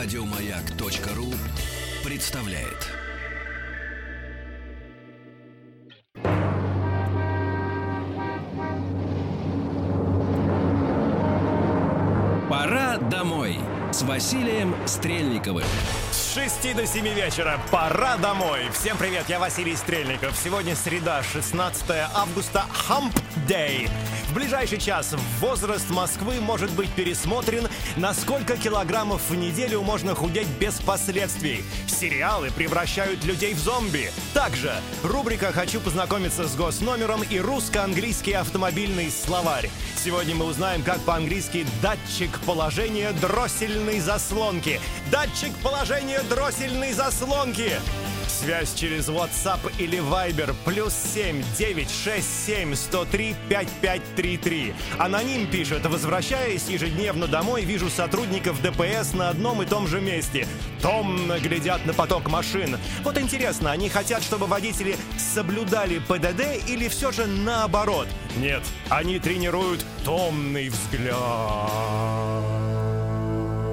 Радиомаяк.ру 0.00 1.26
представляет. 2.08 2.86
Пора 12.48 12.98
домой 13.10 13.58
с 13.98 14.02
Василием 14.02 14.76
Стрельниковым. 14.86 15.64
С 16.12 16.34
6 16.34 16.76
до 16.76 16.86
7 16.86 17.08
вечера. 17.14 17.60
Пора 17.72 18.16
домой. 18.16 18.60
Всем 18.72 18.96
привет, 18.96 19.24
я 19.28 19.40
Василий 19.40 19.74
Стрельников. 19.74 20.36
Сегодня 20.36 20.76
среда, 20.76 21.20
16 21.24 21.84
августа, 22.14 22.64
Hump 22.88 23.12
Day. 23.48 23.90
В 24.28 24.34
ближайший 24.34 24.78
час 24.78 25.16
возраст 25.40 25.90
Москвы 25.90 26.34
может 26.40 26.70
быть 26.72 26.90
пересмотрен, 26.90 27.66
на 27.96 28.12
сколько 28.14 28.56
килограммов 28.56 29.22
в 29.30 29.34
неделю 29.34 29.80
можно 29.80 30.14
худеть 30.14 30.48
без 30.60 30.74
последствий. 30.74 31.64
Сериалы 31.86 32.50
превращают 32.50 33.24
людей 33.24 33.54
в 33.54 33.58
зомби. 33.58 34.12
Также 34.34 34.72
рубрика 35.02 35.50
«Хочу 35.50 35.80
познакомиться 35.80 36.46
с 36.46 36.54
госномером» 36.54 37.22
и 37.22 37.40
русско-английский 37.40 38.34
автомобильный 38.34 39.10
словарь. 39.10 39.70
Сегодня 39.96 40.34
мы 40.34 40.44
узнаем, 40.44 40.82
как 40.82 41.00
по-английски 41.00 41.66
«датчик 41.82 42.38
положения 42.40 43.12
дроссельной 43.88 44.00
заслонки». 44.00 44.80
Датчик 45.10 45.52
положения 45.62 46.20
дроссельной 46.28 46.92
заслонки. 46.92 47.72
Связь 48.28 48.74
через 48.74 49.08
WhatsApp 49.08 49.58
или 49.78 49.98
Viber 49.98 50.54
плюс 50.64 50.92
7 50.94 51.42
967 51.58 52.74
103 52.74 53.36
5533. 53.48 54.74
Аноним 54.98 55.50
пишет, 55.50 55.86
возвращаясь 55.86 56.68
ежедневно 56.68 57.26
домой, 57.26 57.64
вижу 57.64 57.88
сотрудников 57.88 58.62
ДПС 58.62 59.14
на 59.14 59.30
одном 59.30 59.62
и 59.62 59.66
том 59.66 59.88
же 59.88 60.00
месте. 60.00 60.46
Томно 60.82 61.40
глядят 61.40 61.84
на 61.86 61.94
поток 61.94 62.28
машин. 62.28 62.76
Вот 63.02 63.18
интересно, 63.18 63.72
они 63.72 63.88
хотят, 63.88 64.22
чтобы 64.22 64.46
водители 64.46 64.96
соблюдали 65.16 65.98
ПДД 65.98 66.68
или 66.68 66.88
все 66.88 67.10
же 67.10 67.26
наоборот? 67.26 68.06
Нет, 68.36 68.62
они 68.88 69.18
тренируют 69.18 69.84
томный 70.04 70.68
взгляд. 70.68 72.57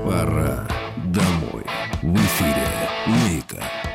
Пора 0.05 0.67
домой. 1.07 1.65
В 2.03 2.15
эфире 2.15 2.67
Мейка. 3.07 3.94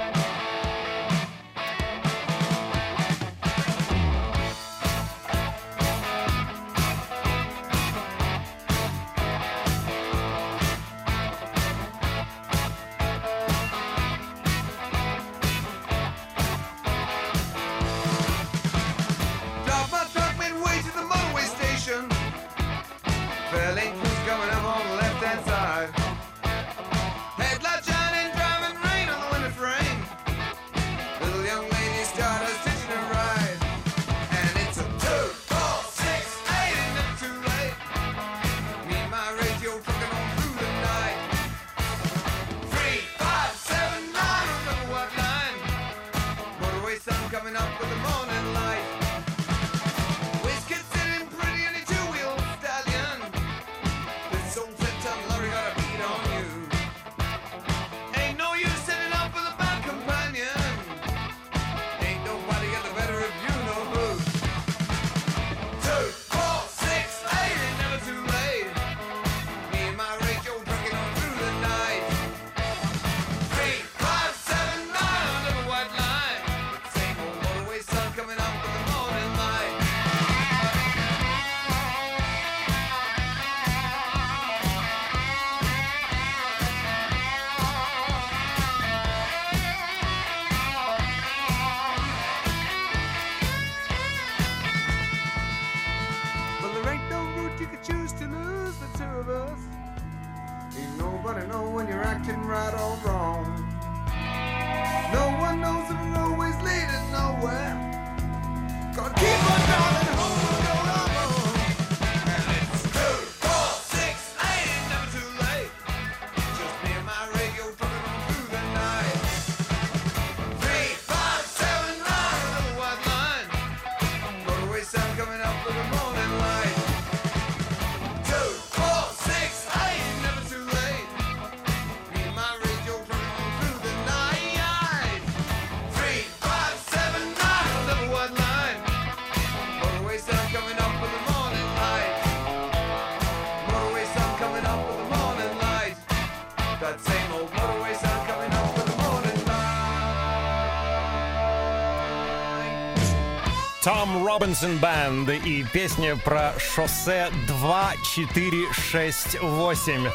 Робинсон 154.33 154.79
Банд 154.79 155.29
и 155.29 155.65
песня 155.65 156.15
про 156.15 156.55
шоссе 156.57 157.33
2468. 157.49 160.09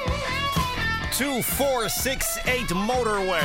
2468 1.18 2.78
Motorway. 2.78 3.42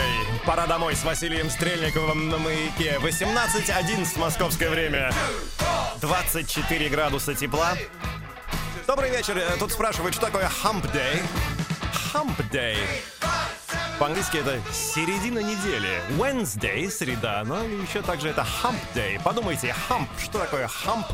Пора 0.46 0.68
домой 0.68 0.94
с 0.94 1.02
Василием 1.02 1.50
Стрельниковым 1.50 2.28
на 2.28 2.38
маяке. 2.38 3.00
18.11 3.02 4.16
московское 4.16 4.70
время. 4.70 5.12
24 6.00 6.88
градуса 6.88 7.34
тепла. 7.34 7.76
Добрый 8.86 9.10
вечер. 9.10 9.36
Э, 9.38 9.56
Тут 9.58 9.72
спрашивают, 9.72 10.14
что 10.14 10.26
такое 10.26 10.48
Hump 10.62 10.88
Day. 10.92 11.20
Hump 12.14 12.36
Day. 12.52 12.76
По-английски 14.00 14.38
это 14.38 14.58
середина 14.72 15.40
недели. 15.40 16.00
Wednesday, 16.18 16.88
среда, 16.88 17.44
но 17.44 17.62
еще 17.62 18.00
также 18.00 18.28
это 18.30 18.46
Hump 18.62 18.78
Day. 18.94 19.22
Подумайте, 19.22 19.74
hump, 19.90 20.06
что 20.18 20.38
такое 20.38 20.68
hump? 20.68 21.04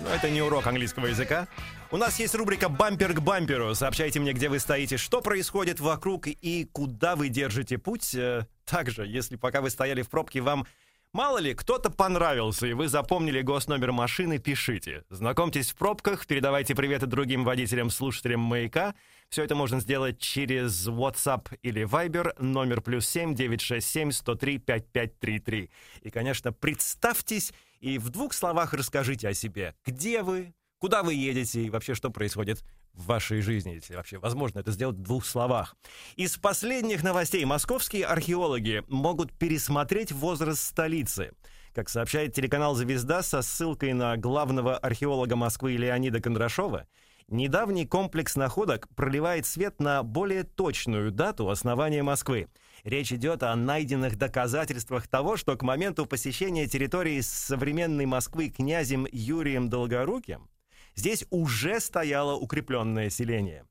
Ну, 0.00 0.08
это 0.08 0.28
не 0.28 0.42
урок 0.42 0.66
английского 0.66 1.06
языка. 1.06 1.46
У 1.92 1.96
нас 1.96 2.18
есть 2.18 2.34
рубрика 2.34 2.68
«Бампер 2.68 3.12
к 3.12 3.20
бамперу». 3.20 3.72
Сообщайте 3.76 4.18
мне, 4.18 4.32
где 4.32 4.48
вы 4.48 4.58
стоите, 4.58 4.96
что 4.96 5.20
происходит 5.20 5.78
вокруг 5.78 6.26
и 6.26 6.68
куда 6.72 7.14
вы 7.14 7.28
держите 7.28 7.78
путь. 7.78 8.16
Э, 8.16 8.48
Также, 8.64 9.06
если 9.06 9.36
пока 9.36 9.60
вы 9.60 9.70
стояли 9.70 10.02
в 10.02 10.10
пробке, 10.10 10.40
вам 10.40 10.66
Мало 11.12 11.38
ли, 11.38 11.54
кто-то 11.54 11.90
понравился, 11.90 12.66
и 12.66 12.72
вы 12.72 12.88
запомнили 12.88 13.40
госномер 13.40 13.92
машины, 13.92 14.40
пишите. 14.40 15.04
Знакомьтесь 15.10 15.70
в 15.70 15.76
пробках, 15.76 16.26
передавайте 16.26 16.74
приветы 16.74 17.06
другим 17.06 17.44
водителям, 17.44 17.90
слушателям 17.90 18.40
«Маяка». 18.40 18.96
Все 19.28 19.42
это 19.42 19.54
можно 19.54 19.80
сделать 19.80 20.18
через 20.18 20.86
WhatsApp 20.86 21.58
или 21.62 21.84
Viber, 21.84 22.40
номер 22.40 22.80
плюс 22.80 23.08
7 23.08 23.34
967 23.34 24.12
103 24.12 24.58
5533. 24.58 25.70
И, 26.02 26.10
конечно, 26.10 26.52
представьтесь 26.52 27.52
и 27.80 27.98
в 27.98 28.10
двух 28.10 28.32
словах 28.32 28.72
расскажите 28.72 29.28
о 29.28 29.34
себе. 29.34 29.74
Где 29.84 30.22
вы, 30.22 30.54
куда 30.78 31.02
вы 31.02 31.14
едете 31.14 31.62
и 31.62 31.70
вообще 31.70 31.94
что 31.94 32.10
происходит 32.10 32.64
в 32.94 33.06
вашей 33.06 33.40
жизни, 33.40 33.72
если 33.72 33.96
вообще 33.96 34.18
возможно 34.18 34.60
это 34.60 34.70
сделать 34.70 34.96
в 34.96 35.02
двух 35.02 35.26
словах. 35.26 35.76
Из 36.16 36.36
последних 36.36 37.02
новостей 37.02 37.44
московские 37.44 38.06
археологи 38.06 38.84
могут 38.88 39.32
пересмотреть 39.32 40.12
возраст 40.12 40.62
столицы. 40.62 41.32
Как 41.74 41.88
сообщает 41.88 42.34
телеканал 42.34 42.76
«Звезда» 42.76 43.22
со 43.22 43.42
ссылкой 43.42 43.94
на 43.94 44.16
главного 44.16 44.78
археолога 44.78 45.34
Москвы 45.34 45.72
Леонида 45.72 46.20
Кондрашова, 46.20 46.86
недавний 47.28 47.86
комплекс 47.86 48.36
находок 48.36 48.88
проливает 48.94 49.46
свет 49.46 49.80
на 49.80 50.02
более 50.02 50.44
точную 50.44 51.12
дату 51.12 51.50
основания 51.50 52.02
Москвы. 52.02 52.48
Речь 52.84 53.12
идет 53.12 53.42
о 53.42 53.54
найденных 53.56 54.18
доказательствах 54.18 55.08
того, 55.08 55.36
что 55.36 55.56
к 55.56 55.62
моменту 55.62 56.06
посещения 56.06 56.66
территории 56.66 57.20
современной 57.20 58.06
Москвы 58.06 58.50
князем 58.50 59.06
Юрием 59.10 59.70
Долгоруким 59.70 60.48
здесь 60.94 61.24
уже 61.30 61.80
стояло 61.80 62.34
укрепленное 62.34 63.10
селение. 63.10 63.64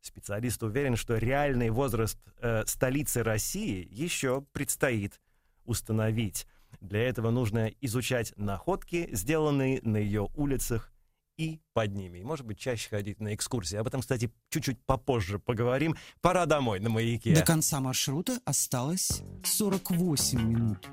Специалист 0.00 0.62
уверен, 0.62 0.96
что 0.96 1.16
реальный 1.16 1.70
возраст 1.70 2.18
э, 2.38 2.64
столицы 2.66 3.22
России 3.22 3.86
еще 3.90 4.44
предстоит 4.52 5.20
установить. 5.64 6.46
Для 6.80 7.08
этого 7.08 7.30
нужно 7.30 7.72
изучать 7.80 8.32
находки, 8.36 9.08
сделанные 9.12 9.80
на 9.82 9.96
ее 9.96 10.28
улицах 10.36 10.92
и 11.36 11.60
под 11.72 11.94
ними. 11.94 12.18
И, 12.18 12.24
может 12.24 12.46
быть, 12.46 12.58
чаще 12.58 12.88
ходить 12.88 13.20
на 13.20 13.34
экскурсии. 13.34 13.76
Об 13.76 13.86
этом, 13.86 14.00
кстати, 14.00 14.30
чуть-чуть 14.50 14.78
попозже 14.84 15.38
поговорим. 15.38 15.96
Пора 16.20 16.46
домой 16.46 16.80
на 16.80 16.88
маяке. 16.88 17.34
До 17.34 17.42
конца 17.42 17.80
маршрута 17.80 18.40
осталось 18.44 19.22
48 19.44 20.40
минут. 20.40 20.88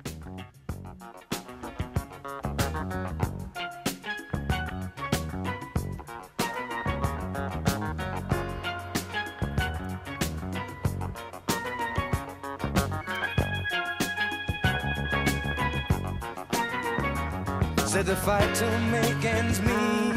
Said 17.86 18.07
the 18.07 18.16
fight 18.16 18.56
to 18.56 18.80
make 18.89 19.24
ends 19.24 19.62
meet 19.62 20.12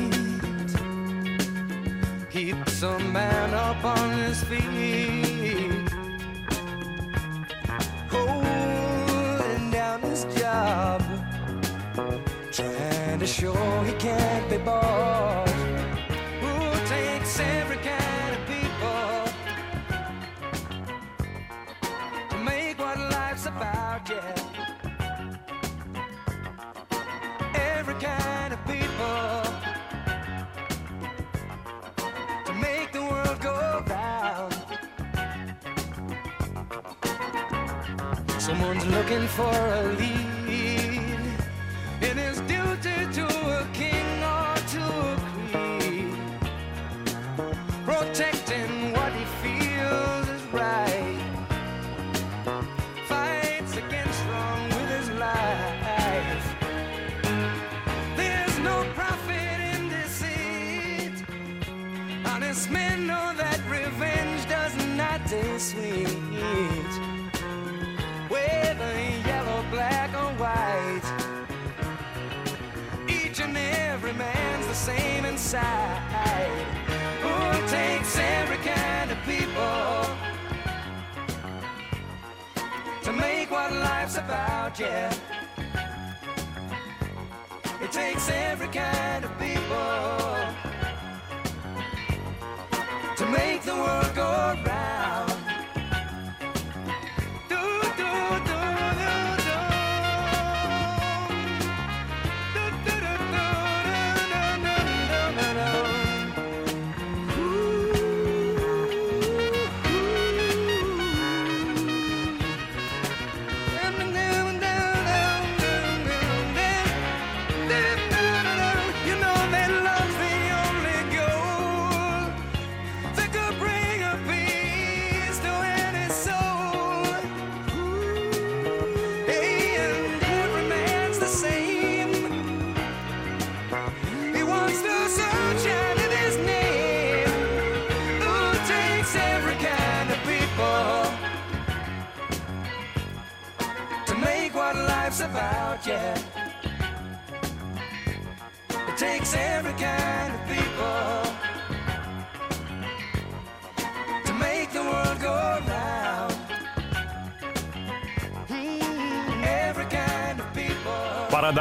keeps 2.37 2.83
a 2.83 2.99
man 2.99 3.55
up 3.55 3.83
on 3.83 4.11
his 4.19 4.45
feet, 4.45 5.89
holding 8.11 9.71
down 9.71 10.03
his 10.03 10.27
job, 10.39 11.03
trying 12.53 13.19
to 13.19 13.27
show 13.27 13.55
he 13.85 13.93
can't 13.93 14.51
be 14.51 14.59
bought. 14.59 15.49
Who 16.43 16.87
takes 16.87 17.41
every 17.41 17.66
for 39.37 39.43
a 39.43 39.83
lead. 39.99 41.21
In 42.01 42.17
his 42.17 42.41
about? 84.19 84.79
Yeah. 84.79 85.13
It 87.81 87.93
takes 87.93 88.29
every 88.31 88.69
kind 88.69 89.25
of 89.25 89.31
people 89.39 89.77
to 93.17 93.27
make 93.27 93.63
the 93.63 93.75
world 93.75 94.15
go 94.15 94.63
round. 94.67 94.96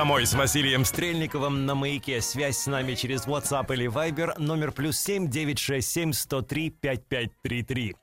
Домой 0.06 0.28
с 0.28 0.36
Василием 0.36 0.86
Стрельниковым 0.86 1.66
на 1.66 1.74
маяке. 1.74 2.22
Связь 2.22 2.60
с 2.60 2.68
нами 2.68 2.94
через 2.94 3.26
WhatsApp 3.26 3.74
или 3.74 3.88
Viber 3.88 4.40
номер 4.40 4.72
плюс 4.72 5.00
семь 5.00 5.28
девять 5.28 5.58
шесть 5.58 5.90
семь 5.90 6.14
сто 6.14 6.44
три 6.44 6.70
пять 6.70 7.08
пять 7.08 7.32
три 7.42 7.64
три. 7.64 7.96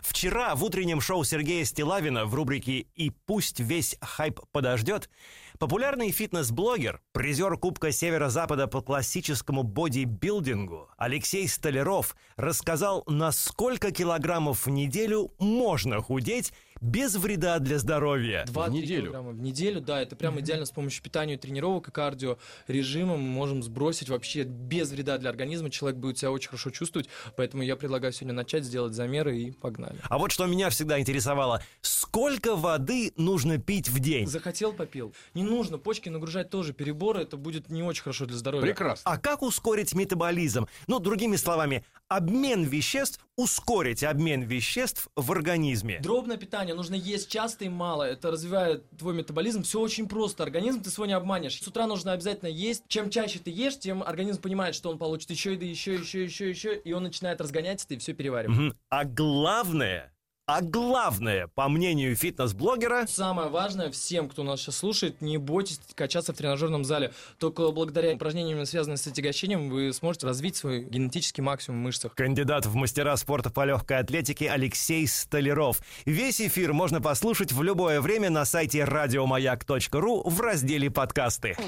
Вчера 0.00 0.54
в 0.54 0.62
утреннем 0.62 1.00
шоу 1.00 1.24
Сергея 1.24 1.64
Стилавина 1.64 2.26
в 2.26 2.34
рубрике 2.36 2.86
«И 2.94 3.10
пусть 3.10 3.58
весь 3.58 3.96
хайп 4.00 4.38
подождет» 4.52 5.10
популярный 5.58 6.12
фитнес-блогер, 6.12 7.00
призер 7.12 7.56
Кубка 7.56 7.90
Северо-Запада 7.90 8.68
по 8.68 8.80
классическому 8.80 9.64
бодибилдингу 9.64 10.88
Алексей 10.96 11.48
Столяров 11.48 12.14
рассказал, 12.36 13.02
на 13.08 13.32
сколько 13.32 13.90
килограммов 13.90 14.66
в 14.66 14.70
неделю 14.70 15.32
можно 15.40 16.00
худеть 16.00 16.52
без 16.80 17.16
вреда 17.16 17.58
для 17.58 17.78
здоровья. 17.78 18.44
2 18.46 18.66
В 18.66 18.70
неделю? 18.70 19.12
в 19.12 19.40
неделю, 19.40 19.80
да, 19.80 20.00
это 20.00 20.16
прям 20.16 20.38
идеально 20.40 20.66
с 20.66 20.70
помощью 20.70 21.02
питания, 21.02 21.36
тренировок 21.36 21.88
и 21.88 21.90
кардио 21.90 22.38
режима 22.66 23.16
мы 23.16 23.28
можем 23.28 23.62
сбросить 23.62 24.08
вообще 24.08 24.44
без 24.44 24.90
вреда 24.90 25.18
для 25.18 25.30
организма. 25.30 25.70
Человек 25.70 25.98
будет 25.98 26.18
себя 26.18 26.30
очень 26.30 26.48
хорошо 26.48 26.70
чувствовать, 26.70 27.08
поэтому 27.36 27.62
я 27.62 27.76
предлагаю 27.76 28.12
сегодня 28.12 28.34
начать, 28.34 28.64
сделать 28.64 28.94
замеры 28.94 29.38
и 29.38 29.50
погнали. 29.50 29.96
А 30.08 30.18
вот 30.18 30.32
что 30.32 30.46
меня 30.46 30.70
всегда 30.70 31.00
интересовало, 31.00 31.62
сколько 31.80 32.56
воды 32.56 33.12
нужно 33.16 33.58
пить 33.58 33.88
в 33.88 33.98
день? 34.00 34.26
Захотел, 34.26 34.72
попил. 34.72 35.14
Не 35.34 35.42
нужно 35.42 35.78
почки 35.78 36.08
нагружать 36.08 36.50
тоже 36.50 36.72
переборы, 36.72 37.22
это 37.22 37.36
будет 37.36 37.70
не 37.70 37.82
очень 37.82 38.02
хорошо 38.02 38.26
для 38.26 38.36
здоровья. 38.36 38.66
Прекрасно. 38.66 39.10
А 39.10 39.18
как 39.18 39.42
ускорить 39.42 39.94
метаболизм? 39.94 40.66
Ну, 40.86 40.98
другими 40.98 41.36
словами, 41.36 41.84
обмен 42.08 42.64
веществ, 42.64 43.20
ускорить 43.36 44.02
обмен 44.02 44.42
веществ 44.42 45.08
в 45.14 45.30
организме. 45.32 46.00
Дробное 46.00 46.36
питание 46.36 46.67
питания, 46.68 46.74
нужно 46.74 46.94
есть 46.94 47.30
часто 47.30 47.64
и 47.64 47.68
мало. 47.68 48.02
Это 48.04 48.30
развивает 48.30 48.88
твой 48.98 49.14
метаболизм. 49.14 49.62
Все 49.62 49.80
очень 49.80 50.08
просто. 50.08 50.42
Организм 50.42 50.82
ты 50.82 50.90
свой 50.90 51.08
не 51.08 51.14
обманешь. 51.14 51.60
С 51.60 51.66
утра 51.66 51.86
нужно 51.86 52.12
обязательно 52.12 52.48
есть. 52.48 52.84
Чем 52.88 53.10
чаще 53.10 53.38
ты 53.38 53.50
ешь, 53.50 53.78
тем 53.78 54.02
организм 54.02 54.40
понимает, 54.40 54.74
что 54.74 54.90
он 54.90 54.98
получит 54.98 55.30
еще 55.30 55.52
еды, 55.52 55.66
еще, 55.66 55.94
еще, 55.94 56.24
еще, 56.24 56.48
еще, 56.48 56.76
и 56.76 56.92
он 56.92 57.02
начинает 57.02 57.40
разгоняться, 57.40 57.86
и 57.90 57.96
все 57.96 58.12
переваривать. 58.12 58.74
А 58.90 59.04
главное, 59.04 60.12
а 60.48 60.62
главное, 60.62 61.48
по 61.48 61.68
мнению 61.68 62.16
фитнес-блогера, 62.16 63.06
Самое 63.06 63.50
важное 63.50 63.90
всем, 63.90 64.30
кто 64.30 64.42
нас 64.42 64.60
сейчас 64.60 64.78
слушает, 64.78 65.20
не 65.20 65.36
бойтесь 65.36 65.78
качаться 65.94 66.32
в 66.32 66.36
тренажерном 66.36 66.86
зале. 66.86 67.12
Только 67.38 67.70
благодаря 67.70 68.14
упражнениям, 68.14 68.64
связанным 68.64 68.96
с 68.96 69.06
отягощением, 69.06 69.68
вы 69.68 69.92
сможете 69.92 70.26
развить 70.26 70.56
свой 70.56 70.84
генетический 70.84 71.42
максимум 71.42 71.80
в 71.80 71.82
мышцах. 71.82 72.14
кандидат 72.14 72.64
в 72.64 72.74
мастера 72.74 73.14
спорта 73.18 73.50
по 73.50 73.66
легкой 73.66 73.98
атлетике 73.98 74.50
Алексей 74.50 75.06
Столяров. 75.06 75.82
Весь 76.06 76.40
эфир 76.40 76.72
можно 76.72 77.02
послушать 77.02 77.52
в 77.52 77.62
любое 77.62 78.00
время 78.00 78.30
на 78.30 78.46
сайте 78.46 78.84
радиомаяк.ру 78.84 80.22
в 80.24 80.40
разделе 80.40 80.90
подкасты. 80.90 81.58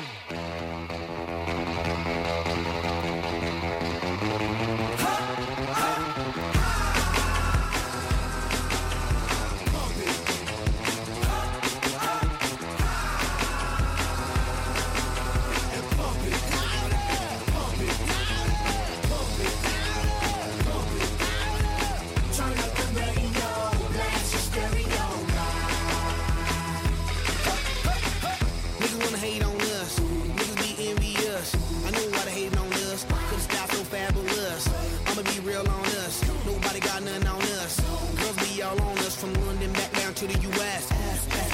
Real 35.45 35.67
on 35.69 35.85
us. 36.05 36.23
Nobody 36.45 36.81
got 36.81 37.03
nothing 37.03 37.27
on 37.27 37.43
us. 37.63 37.81
Girls 38.17 38.37
be 38.49 38.63
all 38.63 38.81
on 38.83 38.99
us 38.99 39.17
from 39.17 39.33
London 39.47 39.73
back 39.73 39.93
down 39.93 40.15
to 40.15 40.27
the 40.27 40.39
US. 40.51 40.85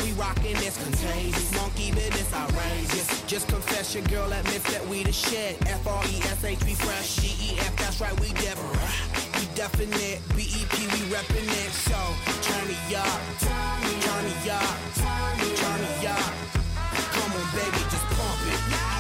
We 0.03 0.13
rockin' 0.13 0.57
this 0.57 0.77
contagious. 0.83 1.55
Monkey 1.55 1.93
business 1.93 2.33
outrageous. 2.33 3.23
Just 3.27 3.49
confess 3.49 3.95
your 3.95 4.05
girl 4.05 4.33
admits 4.33 4.71
that 4.73 4.87
we 4.89 5.03
the 5.03 5.13
shit. 5.13 5.57
F-R-E-S-H, 5.67 6.65
we 6.65 6.75
fresh. 6.75 7.17
G-E-F, 7.17 7.77
that's 7.77 8.01
right, 8.01 8.19
we 8.21 8.29
different. 8.35 8.81
We 9.39 9.47
definite. 9.55 10.21
B-E-P, 10.37 10.77
we 10.95 11.01
reppin' 11.15 11.51
it. 11.63 11.73
So, 11.87 11.99
turn 12.43 12.67
me 12.69 12.79
up. 12.97 13.21
Turn 13.41 13.79
me 13.85 14.51
up. 14.51 14.77
Turn 14.97 15.81
me 15.81 16.07
up. 16.07 16.35
Come 17.13 17.33
on, 17.33 17.47
baby, 17.55 17.83
just 17.91 18.07
pump 18.15 18.41
it. 18.53 18.96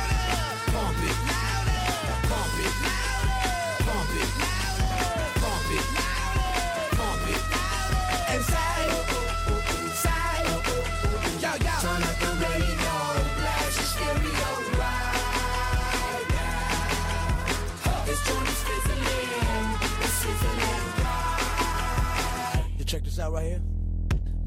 This 23.16 23.24
out 23.24 23.32
right 23.32 23.46
here. 23.46 23.62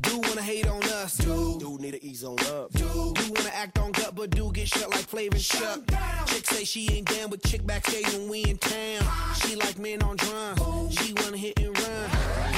Do 0.02 0.20
wanna 0.20 0.42
hate 0.42 0.68
on 0.68 0.84
us, 0.84 1.18
do. 1.18 1.58
Do 1.60 1.78
need 1.80 1.92
to 1.92 2.04
ease 2.04 2.24
on 2.24 2.40
up, 2.52 2.72
do. 2.74 3.14
Do 3.16 3.34
wanna 3.34 3.52
act 3.54 3.78
on 3.80 3.92
gut, 3.92 4.16
but 4.16 4.30
do 4.32 4.52
get 4.52 4.68
shut 4.68 4.90
like 4.90 5.08
Flavor 5.08 5.40
Shut. 5.40 5.88
Chick 6.28 6.46
say 6.46 6.64
she 6.64 6.90
ain't 6.92 7.08
down 7.08 7.30
with 7.30 7.44
chick 7.44 7.66
backstage 7.66 8.12
when 8.14 8.30
we 8.30 8.44
in 8.44 8.58
town. 8.58 9.02
She 9.42 9.56
like 9.56 9.78
men 9.78 10.02
on 10.04 10.16
drums, 10.18 10.94
she 10.94 11.14
wanna 11.14 11.38
hit 11.38 11.60
and 11.60 11.78
run. 11.78 12.10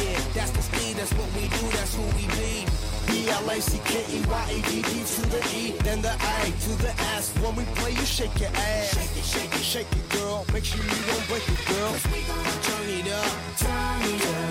Yeah, 0.03 0.21
that's 0.33 0.51
the 0.51 0.61
speed, 0.61 0.95
that's 0.97 1.13
what 1.13 1.29
we 1.35 1.47
do, 1.47 1.67
that's 1.77 1.95
who 1.95 2.03
we 2.17 2.27
be. 2.39 2.65
B-L-A-C-K-E-Y-A-D-D 3.07 4.81
to 4.81 5.21
the 5.29 5.41
E, 5.55 5.75
then 5.83 6.01
the 6.01 6.13
A 6.13 6.51
to 6.65 6.71
the 6.81 6.93
S. 7.15 7.33
When 7.41 7.55
we 7.55 7.63
play, 7.75 7.91
you 7.91 8.05
shake 8.05 8.39
your 8.39 8.49
ass. 8.49 8.93
Shake 8.93 9.17
it, 9.17 9.25
shake 9.25 9.53
it, 9.53 9.63
shake 9.73 9.91
it, 9.91 10.09
girl. 10.09 10.45
Make 10.53 10.65
sure 10.65 10.83
you 10.83 11.01
don't 11.11 11.27
break 11.27 11.47
it, 11.47 11.61
girl. 11.67 11.91
Cause 11.91 12.07
we 12.07 12.21
gon' 12.23 12.61
turn 12.67 12.89
it 12.89 13.11
up, 13.11 13.31
turn 13.57 14.01
it 14.13 14.25
up, 14.25 14.50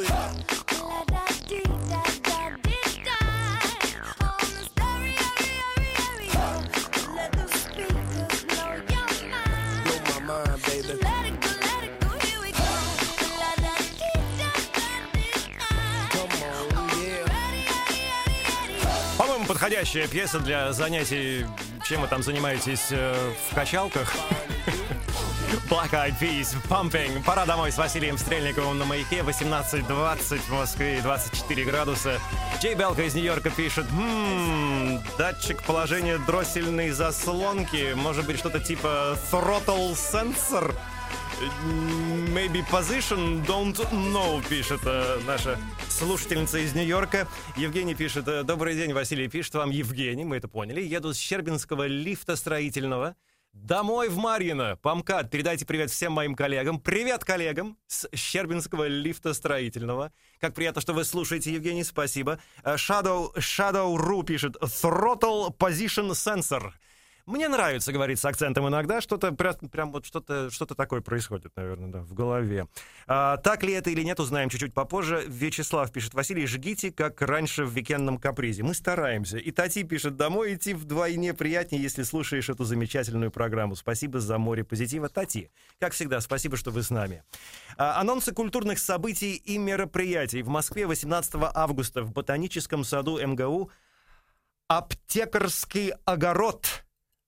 Подходящая 19.71 20.07
пьеса 20.09 20.39
для 20.39 20.73
занятий, 20.73 21.45
чем 21.85 22.01
вы 22.01 22.07
там 22.09 22.21
занимаетесь 22.21 22.87
э, 22.91 23.15
в 23.49 23.55
качалках. 23.55 24.13
Black 25.69 25.91
Eyed 25.91 26.19
Peas, 26.19 26.57
Pumping. 26.67 27.23
Пора 27.23 27.45
домой 27.45 27.71
с 27.71 27.77
Василием 27.77 28.17
Стрельниковым 28.17 28.77
на 28.77 28.83
маяке. 28.83 29.19
18.20 29.19 30.39
в 30.39 30.51
Москве 30.51 30.97
и 30.97 31.01
24 31.01 31.63
градуса. 31.63 32.19
Джей 32.61 32.75
Белка 32.75 33.01
из 33.01 33.15
Нью-Йорка 33.15 33.49
пишет, 33.49 33.87
«М, 33.91 35.01
датчик 35.17 35.63
положения 35.63 36.19
дроссельной 36.19 36.91
заслонки. 36.91 37.93
Может 37.95 38.27
быть, 38.27 38.37
что-то 38.37 38.59
типа 38.59 39.17
throttle 39.31 39.93
sensor? 39.95 40.71
Maybe 42.35 42.63
position, 42.69 43.43
don't 43.47 43.75
know, 43.91 44.47
пишет 44.47 44.81
э, 44.85 45.19
наша 45.25 45.57
слушательница 45.89 46.59
из 46.59 46.75
Нью-Йорка. 46.75 47.27
Евгений 47.55 47.95
пишет, 47.95 48.27
э, 48.27 48.43
добрый 48.43 48.75
день, 48.75 48.93
Василий, 48.93 49.27
пишет 49.27 49.55
вам 49.55 49.71
Евгений, 49.71 50.23
мы 50.23 50.37
это 50.37 50.47
поняли. 50.47 50.81
Еду 50.81 51.15
с 51.15 51.17
Щербинского 51.17 51.87
лифта 51.87 52.35
строительного. 52.35 53.15
Домой 53.53 54.07
в 54.07 54.17
Марьино. 54.17 54.77
Памкат, 54.81 55.29
передайте 55.29 55.65
привет 55.65 55.91
всем 55.91 56.13
моим 56.13 56.35
коллегам. 56.35 56.79
Привет 56.79 57.25
коллегам 57.25 57.77
с 57.85 58.07
Щербинского 58.15 58.87
лифта 58.87 59.33
строительного. 59.33 60.13
Как 60.39 60.53
приятно, 60.53 60.79
что 60.79 60.93
вы 60.93 61.03
слушаете, 61.03 61.53
Евгений, 61.53 61.83
спасибо. 61.83 62.39
Э, 62.63 62.75
Shadow, 62.75 63.35
Shadow.ru 63.35 64.23
пишет 64.23 64.55
Throttle 64.55 65.53
Position 65.57 66.11
Sensor. 66.11 66.71
Мне 67.31 67.47
нравится 67.47 67.93
говорить 67.93 68.19
с 68.19 68.25
акцентом 68.25 68.67
иногда, 68.67 68.99
что-то 68.99 69.31
прям, 69.31 69.55
прям 69.71 69.93
вот 69.93 70.05
что-то 70.05 70.49
что 70.51 70.65
такое 70.65 70.99
происходит, 70.99 71.53
наверное, 71.55 71.89
да, 71.89 71.99
в 72.01 72.13
голове. 72.13 72.67
А, 73.07 73.37
так 73.37 73.63
ли 73.63 73.71
это 73.71 73.89
или 73.89 74.03
нет, 74.03 74.19
узнаем 74.19 74.49
чуть-чуть 74.49 74.73
попозже. 74.73 75.23
Вячеслав 75.29 75.89
пишет, 75.93 76.13
Василий, 76.13 76.45
жгите, 76.45 76.91
как 76.91 77.21
раньше 77.21 77.63
в 77.63 77.71
викендном 77.73 78.17
капризе. 78.17 78.63
Мы 78.63 78.73
стараемся. 78.73 79.37
И 79.37 79.49
Тати 79.51 79.83
пишет, 79.83 80.17
домой 80.17 80.55
идти 80.55 80.73
вдвойне 80.73 81.33
приятнее, 81.33 81.81
если 81.81 82.03
слушаешь 82.03 82.49
эту 82.49 82.65
замечательную 82.65 83.31
программу. 83.31 83.77
Спасибо 83.77 84.19
за 84.19 84.37
море 84.37 84.65
позитива. 84.65 85.07
Тати, 85.07 85.51
как 85.79 85.93
всегда, 85.93 86.19
спасибо, 86.19 86.57
что 86.57 86.71
вы 86.71 86.83
с 86.83 86.89
нами. 86.89 87.23
А, 87.77 88.01
анонсы 88.01 88.33
культурных 88.33 88.77
событий 88.77 89.35
и 89.35 89.57
мероприятий. 89.57 90.41
В 90.41 90.49
Москве 90.49 90.85
18 90.85 91.35
августа 91.53 92.03
в 92.03 92.11
Ботаническом 92.11 92.83
саду 92.83 93.25
МГУ 93.25 93.71
аптекарский 94.67 95.93
огород 96.03 96.83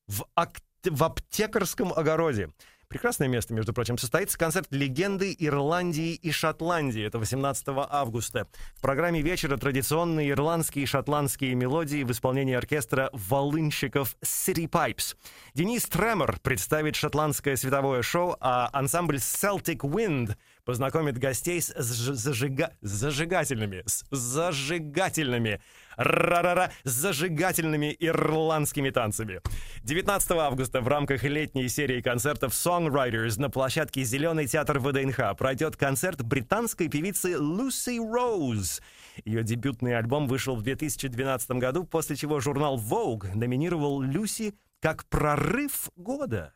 в, 0.08 0.26
ак- 0.36 0.62
в 0.84 1.04
аптекарском 1.04 1.94
огороде. 1.94 2.50
прекрасное 2.88 3.28
место, 3.28 3.54
между 3.54 3.74
прочим, 3.74 3.98
состоится 3.98 4.38
концерт 4.38 4.68
легенды 4.70 5.36
Ирландии 5.40 6.14
и 6.14 6.32
Шотландии. 6.32 7.04
Это 7.04 7.18
18 7.18 7.66
августа. 7.90 8.48
В 8.76 8.82
программе 8.82 9.22
вечера 9.22 9.58
традиционные 9.58 10.30
ирландские 10.30 10.84
и 10.84 10.86
шотландские 10.86 11.56
мелодии 11.56 12.04
в 12.04 12.12
исполнении 12.12 12.54
оркестра 12.54 13.10
волынщиков 13.14 14.16
City 14.24 14.70
Pipes. 14.70 15.16
Денис 15.54 15.86
Тремор 15.86 16.40
представит 16.42 16.96
шотландское 16.96 17.56
световое 17.56 18.04
шоу, 18.04 18.38
а 18.40 18.70
ансамбль 18.74 19.16
Celtic 19.18 19.80
Wind 19.80 20.36
познакомит 20.66 21.18
гостей 21.18 21.62
с 21.62 21.70
заж- 21.72 22.14
зажига- 22.14 22.72
зажигательными, 22.82 23.84
с 23.86 24.06
зажигательными, 24.10 25.62
ра-ра-ра, 25.98 26.72
зажигательными 26.84 27.96
ирландскими 28.00 28.90
танцами. 28.90 29.42
19 29.84 30.32
августа 30.32 30.82
в 30.82 30.88
рамках 30.88 31.24
летней 31.24 31.68
серии 31.68 32.02
концертов 32.02 32.54
Songwriters 32.54 33.40
на 33.40 33.50
площадке 33.50 34.04
Зеленый 34.04 34.48
театр 34.48 34.80
ВДНХ 34.80 35.36
пройдет 35.38 35.76
концерт 35.76 36.22
британской 36.22 36.88
певицы 36.88 37.34
Люси 37.34 38.00
Роуз. 38.00 38.82
Ее 39.26 39.44
дебютный 39.44 39.98
альбом 39.98 40.28
вышел 40.28 40.56
в 40.56 40.64
2012 40.64 41.52
году, 41.52 41.84
после 41.84 42.16
чего 42.16 42.40
журнал 42.40 42.78
Vogue 42.78 43.36
номинировал 43.36 44.02
Люси 44.02 44.56
как 44.80 45.06
прорыв 45.06 45.90
года. 45.96 46.54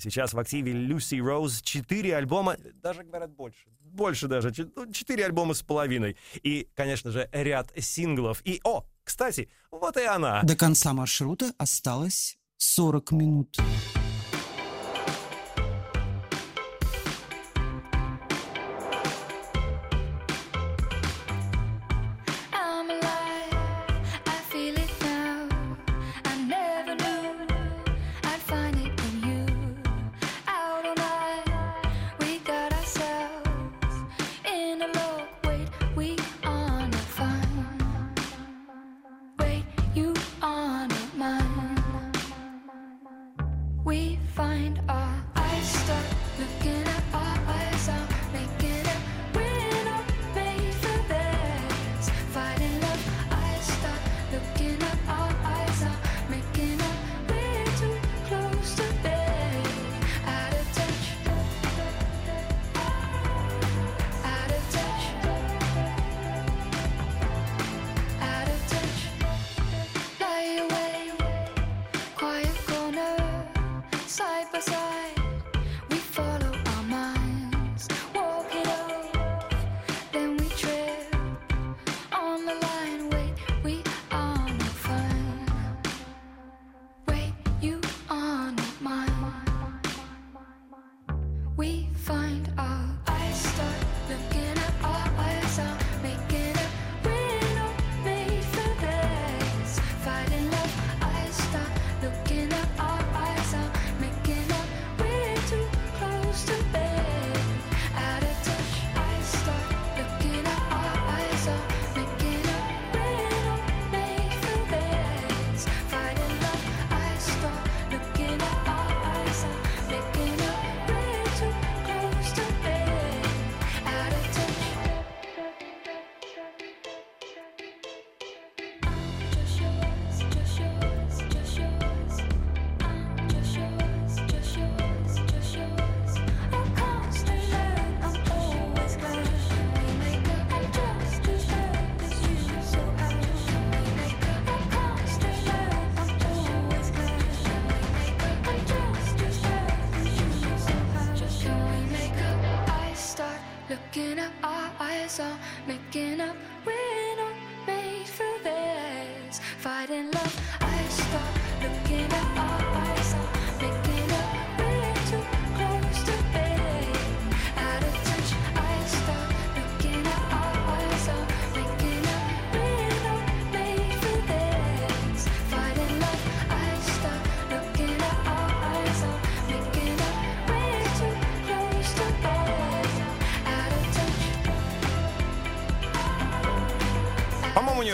Сейчас 0.00 0.32
в 0.32 0.38
активе 0.38 0.72
Люси 0.72 1.20
Роуз 1.20 1.62
четыре 1.62 2.16
альбома, 2.16 2.56
даже 2.82 3.02
говорят 3.04 3.30
больше, 3.30 3.68
больше 3.80 4.28
даже, 4.28 4.50
чет- 4.50 4.72
ну, 4.76 4.90
четыре 4.92 5.26
альбома 5.26 5.54
с 5.54 5.62
половиной. 5.62 6.16
И, 6.42 6.68
конечно 6.74 7.10
же, 7.10 7.28
ряд 7.32 7.70
синглов. 7.78 8.40
И, 8.44 8.60
о, 8.64 8.84
кстати, 9.04 9.48
вот 9.70 9.96
и 9.96 10.04
она. 10.04 10.42
До 10.42 10.56
конца 10.56 10.92
маршрута 10.92 11.52
осталось 11.58 12.38
40 12.56 13.12
минут. 13.12 13.58
I'm 13.58 13.99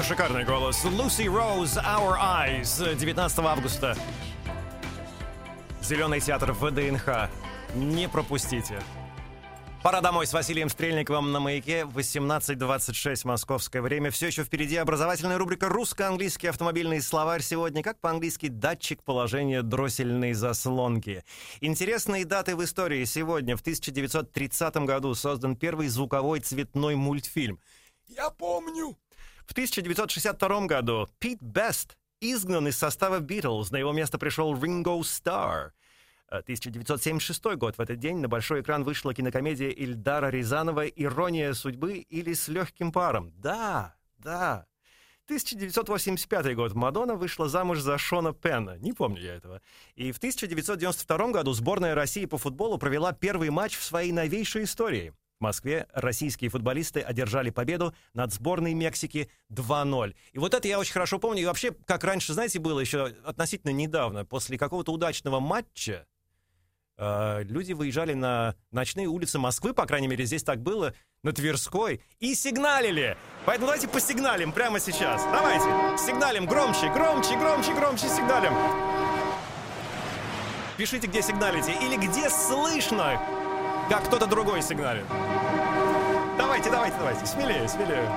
шикарный 0.07 0.45
голос. 0.45 0.85
Lucy 0.85 1.27
Rose, 1.27 1.83
Our 1.83 2.17
Eyes, 2.17 2.95
19 2.95 3.39
августа. 3.41 3.97
Зеленый 5.83 6.21
театр 6.21 6.53
ВДНХ. 6.53 7.29
Не 7.75 8.09
пропустите. 8.09 8.81
Пора 9.83 10.01
домой 10.01 10.29
с 10.29 10.33
Василием 10.33 10.69
Стрельниковым 10.69 11.33
на 11.33 11.41
маяке. 11.41 11.83
18.26 11.83 13.27
московское 13.27 13.83
время. 13.83 14.13
Все 14.13 14.29
еще 14.29 14.45
впереди 14.45 14.77
образовательная 14.77 15.39
рубрика 15.39 15.69
«Русско-английский 15.69 16.47
автомобильный 16.47 17.03
словарь». 17.03 17.43
Сегодня 17.43 17.83
как 17.83 17.99
по-английски 17.99 18.47
«датчик 18.47 19.03
положения 19.03 19.63
дроссельной 19.63 20.35
заслонки». 20.35 21.25
Интересные 21.61 22.25
даты 22.25 22.55
в 22.55 22.63
истории. 22.63 23.05
Сегодня, 23.05 23.57
в 23.57 23.61
1930 23.61 24.77
году, 24.79 25.15
создан 25.15 25.57
первый 25.57 25.89
звуковой 25.89 26.39
цветной 26.39 26.95
мультфильм. 26.95 27.59
Я 28.09 28.31
помню. 28.31 28.97
В 29.47 29.53
1962 29.53 30.67
году 30.67 31.09
Пит 31.19 31.41
Бест 31.41 31.97
изгнан 32.21 32.69
из 32.69 32.77
состава 32.77 33.21
Beatles. 33.21 33.69
На 33.71 33.77
его 33.77 33.93
место 33.93 34.19
пришел 34.19 34.61
Ринго 34.61 35.03
Старр. 35.05 35.73
Э, 36.29 36.39
1976 36.39 37.57
год. 37.57 37.79
В 37.79 37.81
этот 37.81 37.99
день 37.99 38.19
на 38.19 38.29
большой 38.29 38.61
экран 38.61 38.83
вышла 38.83 39.15
кинокомедия 39.15 39.71
Ильдара 39.71 40.31
Рязанова 40.31 40.87
«Ирония 40.87 41.53
судьбы» 41.53 41.99
или 41.99 42.35
«С 42.35 42.49
легким 42.49 42.91
паром». 42.91 43.33
Да, 43.37 43.95
да. 44.19 44.67
1985 45.27 46.55
год. 46.55 46.75
Мадонна 46.75 47.15
вышла 47.15 47.49
замуж 47.49 47.81
за 47.81 47.99
Шона 47.99 48.33
Пенна. 48.33 48.77
Не 48.79 48.93
помню 48.93 49.23
я 49.23 49.35
этого. 49.35 49.61
И 49.95 50.13
в 50.13 50.19
1992 50.19 51.31
году 51.33 51.53
сборная 51.53 51.95
России 51.95 52.27
по 52.27 52.39
футболу 52.39 52.79
провела 52.79 53.13
первый 53.13 53.51
матч 53.51 53.77
в 53.77 53.85
своей 53.85 54.13
новейшей 54.13 54.65
истории. 54.65 55.13
В 55.39 55.43
Москве 55.43 55.87
российские 55.93 56.49
футболисты 56.49 57.01
одержали 57.01 57.51
победу 57.51 57.95
над 58.15 58.33
сборной 58.33 58.73
Мексики 58.73 59.29
2-0. 59.53 60.15
И 60.33 60.39
вот 60.39 60.55
это 60.55 60.67
я 60.67 60.79
очень 60.79 60.95
хорошо 60.95 61.19
помню. 61.19 61.43
И 61.43 61.45
вообще, 61.45 61.73
как 61.85 62.05
раньше, 62.05 62.33
знаете, 62.33 62.59
было 62.59 62.81
еще 62.81 63.13
относительно 63.23 63.71
недавно, 63.71 64.25
после 64.25 64.57
какого-то 64.57 64.93
удачного 64.93 65.39
матча, 65.39 66.07
э, 66.97 67.43
люди 67.43 67.75
выезжали 67.75 68.15
на 68.15 68.55
ночные 68.71 69.09
улицы 69.09 69.39
Москвы, 69.39 69.75
по 69.75 69.85
крайней 69.85 70.09
мере, 70.09 70.25
здесь 70.25 70.43
так 70.43 70.63
было, 70.63 70.95
на 71.23 71.35
Тверской, 71.35 72.01
и 72.19 72.35
сигналили. 72.35 73.19
Поэтому 73.45 73.67
давайте 73.67 73.89
посигналим 73.89 74.53
прямо 74.53 74.81
сейчас. 74.81 75.23
Давайте, 75.25 75.67
сигналим 76.03 76.47
громче, 76.47 76.91
громче, 76.95 77.37
громче, 77.37 77.75
громче 77.75 78.09
сигналим. 78.09 78.55
Пишите, 80.79 81.07
где 81.09 81.21
сигналите, 81.21 81.73
или 81.73 81.97
где 81.97 82.31
слышно, 82.31 83.21
как 83.89 84.05
кто-то 84.05 84.27
другой 84.27 84.63
сигналит. 84.63 85.05
Давайте, 86.39 86.71
давайте, 86.71 86.97
давайте, 86.99 87.27
смелее, 87.27 87.69
смелее. 87.69 88.11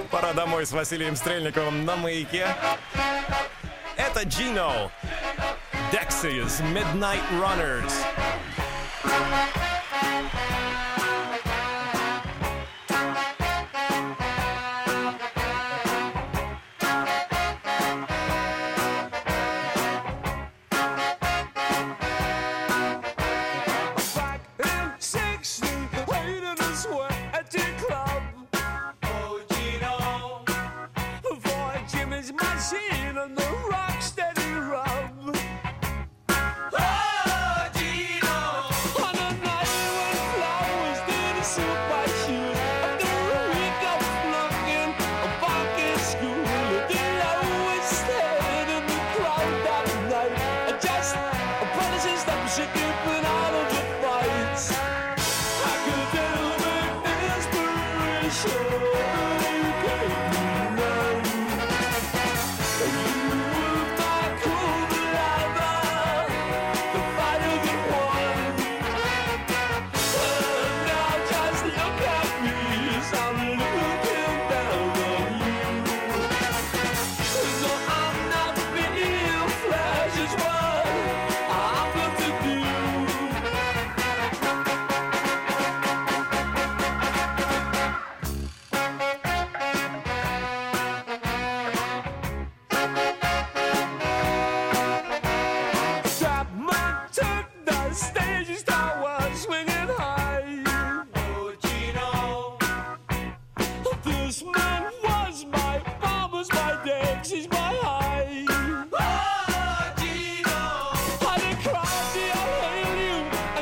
Пора 0.10 0.32
домой 0.32 0.66
с 0.66 0.72
Василием 0.72 1.16
Стрельниковым 1.16 1.84
на 1.84 1.96
маяке. 1.96 2.46
Это 3.96 4.22
Gino. 4.22 4.90
Dexys 5.90 6.62
Midnight 6.72 7.22
Runners. 7.40 7.92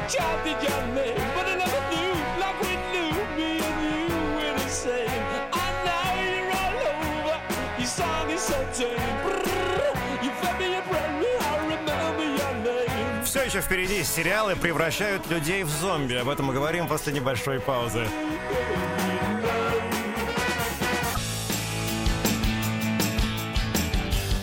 Chanted 0.09 0.57
your 0.63 0.83
name, 0.95 1.21
but 1.37 1.45
I 1.47 1.55
never 1.57 1.81
knew 1.93 2.13
like 2.41 2.59
we 2.63 2.73
knew 2.93 3.13
me 3.37 3.61
and 3.61 3.77
you 3.85 4.17
were 4.37 4.55
the 4.57 4.69
same. 4.71 5.23
And 5.53 5.77
now 5.85 6.09
you're 6.17 6.51
all 6.51 6.77
over, 6.89 7.37
your 7.77 7.87
song 7.87 8.31
is 8.31 8.41
so 8.41 8.57
tame. 8.73 8.97
Brrr, 9.23 10.25
You 10.25 10.31
fed 10.41 10.59
me, 10.59 10.67
you 10.77 10.83
bred 10.89 11.13
me, 11.21 11.29
I 11.39 11.53
remember 11.73 12.25
your 12.25 12.55
name. 12.65 13.23
Все 13.23 13.45
еще 13.45 13.61
впереди 13.61 14.03
сериалы 14.03 14.57
превращают 14.57 15.27
людей 15.29 15.63
в 15.63 15.69
зомби. 15.69 16.15
Об 16.15 16.31
этом 16.31 16.47
мы 16.47 16.55
говорим 16.55 16.89
после 16.89 17.13
небольшой 17.13 17.61
паузы. 17.61 18.07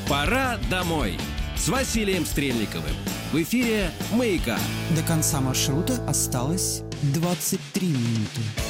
Пора 0.08 0.60
домой 0.70 1.18
с 1.56 1.68
Василием 1.68 2.24
Стрельниковым. 2.24 3.15
В 3.36 3.42
эфире 3.42 3.92
«Маяка». 4.14 4.58
До 4.96 5.02
конца 5.02 5.42
маршрута 5.42 6.02
осталось 6.08 6.84
23 7.02 7.86
минуты. 7.90 8.65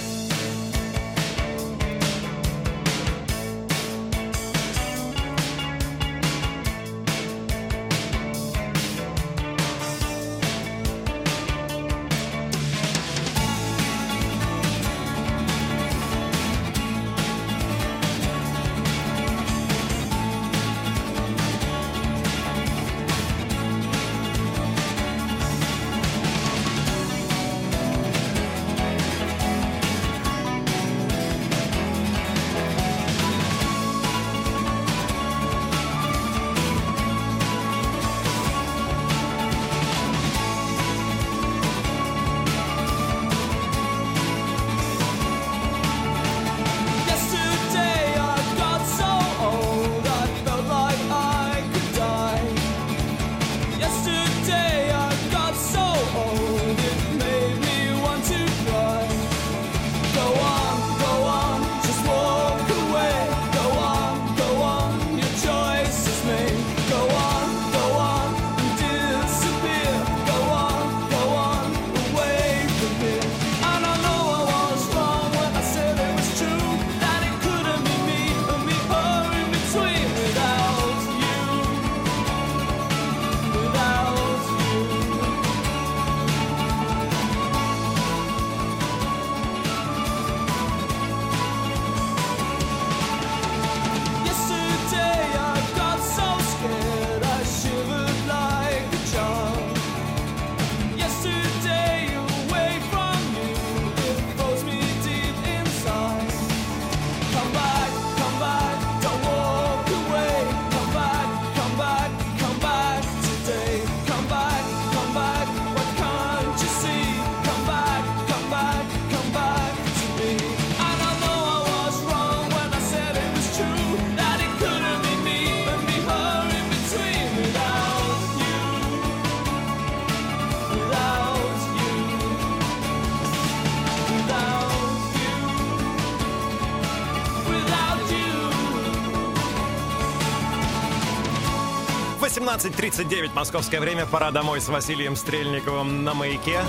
18.39 142.36 143.34
московское 143.34 143.80
время. 143.80 144.06
Пора 144.06 144.30
домой 144.30 144.60
с 144.60 144.67
Василием 144.67 145.15
Стрельниковым 145.15 146.04
на 146.04 146.13
маяке. 146.13 146.60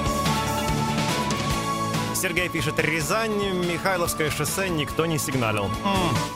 Сергей 2.15 2.49
пишет, 2.49 2.79
Рязань, 2.79 3.35
Михайловское 3.67 4.31
шоссе 4.31 4.69
никто 4.69 5.07
не 5.07 5.19
сигналил. 5.19 5.65
М, 5.65 5.73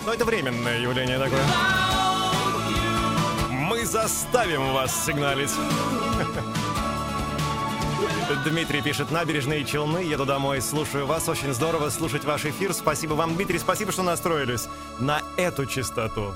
ну, 0.04 0.12
это 0.12 0.24
временное 0.24 0.80
явление 0.80 1.20
такое. 1.20 1.44
Мы 3.50 3.86
заставим 3.86 4.72
вас 4.72 5.06
сигналить. 5.06 5.52
Дмитрий 8.44 8.82
пишет, 8.82 9.12
набережные 9.12 9.64
Челны, 9.64 9.98
еду 9.98 10.26
домой, 10.26 10.60
слушаю 10.60 11.06
вас, 11.06 11.28
очень 11.28 11.54
здорово 11.54 11.90
слушать 11.90 12.24
ваш 12.24 12.46
эфир. 12.46 12.72
Спасибо 12.72 13.14
вам, 13.14 13.36
Дмитрий, 13.36 13.60
спасибо, 13.60 13.92
что 13.92 14.02
настроились 14.02 14.68
на 14.98 15.22
эту 15.36 15.66
частоту. 15.66 16.34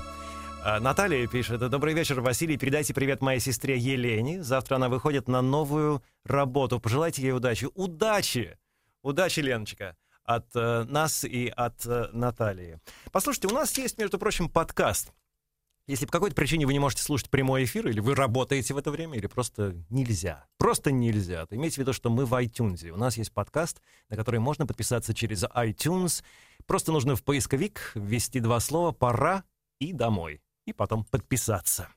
А, 0.67 0.79
Наталья 0.79 1.27
пишет, 1.27 1.59
добрый 1.69 1.93
вечер, 1.93 2.21
Василий, 2.21 2.57
передайте 2.57 2.91
привет 2.91 3.21
моей 3.21 3.39
сестре 3.39 3.77
Елене. 3.77 4.41
Завтра 4.41 4.77
она 4.77 4.89
выходит 4.89 5.27
на 5.27 5.43
новую 5.43 6.01
работу. 6.23 6.79
Пожелайте 6.79 7.21
ей 7.21 7.33
удачи. 7.33 7.67
Удачи! 7.75 8.57
Удачи, 9.03 9.41
Леночка! 9.41 9.95
От 10.23 10.47
э, 10.55 10.85
нас 10.85 11.23
и 11.23 11.53
от 11.55 11.85
э, 11.85 12.09
Натальи. 12.13 12.79
Послушайте, 13.11 13.47
у 13.49 13.51
нас 13.51 13.77
есть, 13.77 13.99
между 13.99 14.17
прочим, 14.17 14.49
подкаст. 14.49 15.13
Если 15.85 16.07
по 16.07 16.13
какой-то 16.13 16.35
причине 16.35 16.65
вы 16.65 16.73
не 16.73 16.79
можете 16.79 17.03
слушать 17.03 17.29
прямой 17.29 17.65
эфир, 17.65 17.87
или 17.87 17.99
вы 17.99 18.15
работаете 18.15 18.73
в 18.73 18.79
это 18.79 18.89
время, 18.89 19.19
или 19.19 19.27
просто 19.27 19.75
нельзя, 19.91 20.47
просто 20.57 20.91
нельзя, 20.91 21.45
то 21.45 21.55
имейте 21.55 21.75
в 21.75 21.77
виду, 21.77 21.93
что 21.93 22.09
мы 22.09 22.25
в 22.25 22.33
iTunes. 22.33 22.89
У 22.89 22.97
нас 22.97 23.17
есть 23.17 23.31
подкаст, 23.31 23.83
на 24.09 24.17
который 24.17 24.39
можно 24.39 24.65
подписаться 24.65 25.13
через 25.13 25.43
iTunes. 25.43 26.23
Просто 26.65 26.91
нужно 26.91 27.15
в 27.15 27.23
поисковик 27.23 27.91
ввести 27.93 28.39
два 28.39 28.59
слова 28.59 28.91
«пора» 28.93 29.43
и 29.77 29.93
«домой», 29.93 30.41
и 30.65 30.73
потом 30.73 31.05
подписаться. 31.05 31.89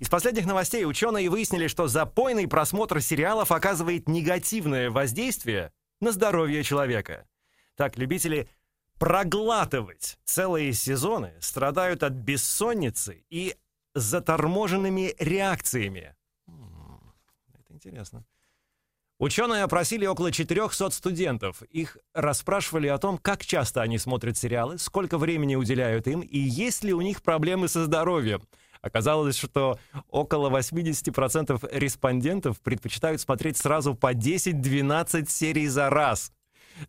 Из 0.00 0.08
последних 0.08 0.46
новостей 0.46 0.84
ученые 0.84 1.28
выяснили, 1.28 1.66
что 1.66 1.88
запойный 1.88 2.48
просмотр 2.48 3.00
сериалов 3.00 3.52
оказывает 3.52 4.08
негативное 4.08 4.90
воздействие 4.90 5.72
на 6.00 6.12
здоровье 6.12 6.62
человека. 6.62 7.26
Так, 7.76 7.96
любители 7.96 8.48
проглатывать 8.98 10.18
целые 10.24 10.72
сезоны 10.72 11.34
страдают 11.40 12.02
от 12.02 12.12
бессонницы 12.12 13.24
и 13.30 13.56
заторможенными 13.94 15.14
реакциями. 15.18 16.14
Это 16.46 17.72
интересно. 17.74 18.24
Ученые 19.18 19.64
опросили 19.64 20.06
около 20.06 20.30
400 20.30 20.90
студентов. 20.90 21.62
Их 21.62 21.96
расспрашивали 22.14 22.86
о 22.86 22.98
том, 22.98 23.18
как 23.18 23.44
часто 23.44 23.82
они 23.82 23.98
смотрят 23.98 24.38
сериалы, 24.38 24.78
сколько 24.78 25.18
времени 25.18 25.56
уделяют 25.56 26.06
им 26.06 26.20
и 26.20 26.38
есть 26.38 26.84
ли 26.84 26.92
у 26.92 27.00
них 27.00 27.22
проблемы 27.22 27.66
со 27.66 27.84
здоровьем. 27.84 28.42
Оказалось, 28.80 29.36
что 29.36 29.80
около 30.08 30.56
80% 30.56 31.68
респондентов 31.72 32.60
предпочитают 32.60 33.20
смотреть 33.20 33.56
сразу 33.56 33.96
по 33.96 34.14
10-12 34.14 35.28
серий 35.28 35.66
за 35.66 35.90
раз. 35.90 36.32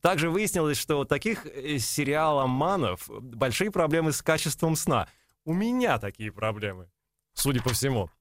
Также 0.01 0.29
выяснилось, 0.29 0.77
что 0.77 0.99
у 0.99 1.05
таких 1.05 1.47
э, 1.47 1.79
сериаломанов 1.79 3.09
большие 3.09 3.71
проблемы 3.71 4.11
с 4.11 4.21
качеством 4.21 4.75
сна. 4.75 5.07
У 5.45 5.53
меня 5.53 5.97
такие 5.97 6.31
проблемы, 6.31 6.91
судя 7.33 7.63
по 7.63 7.71
всему. 7.71 8.11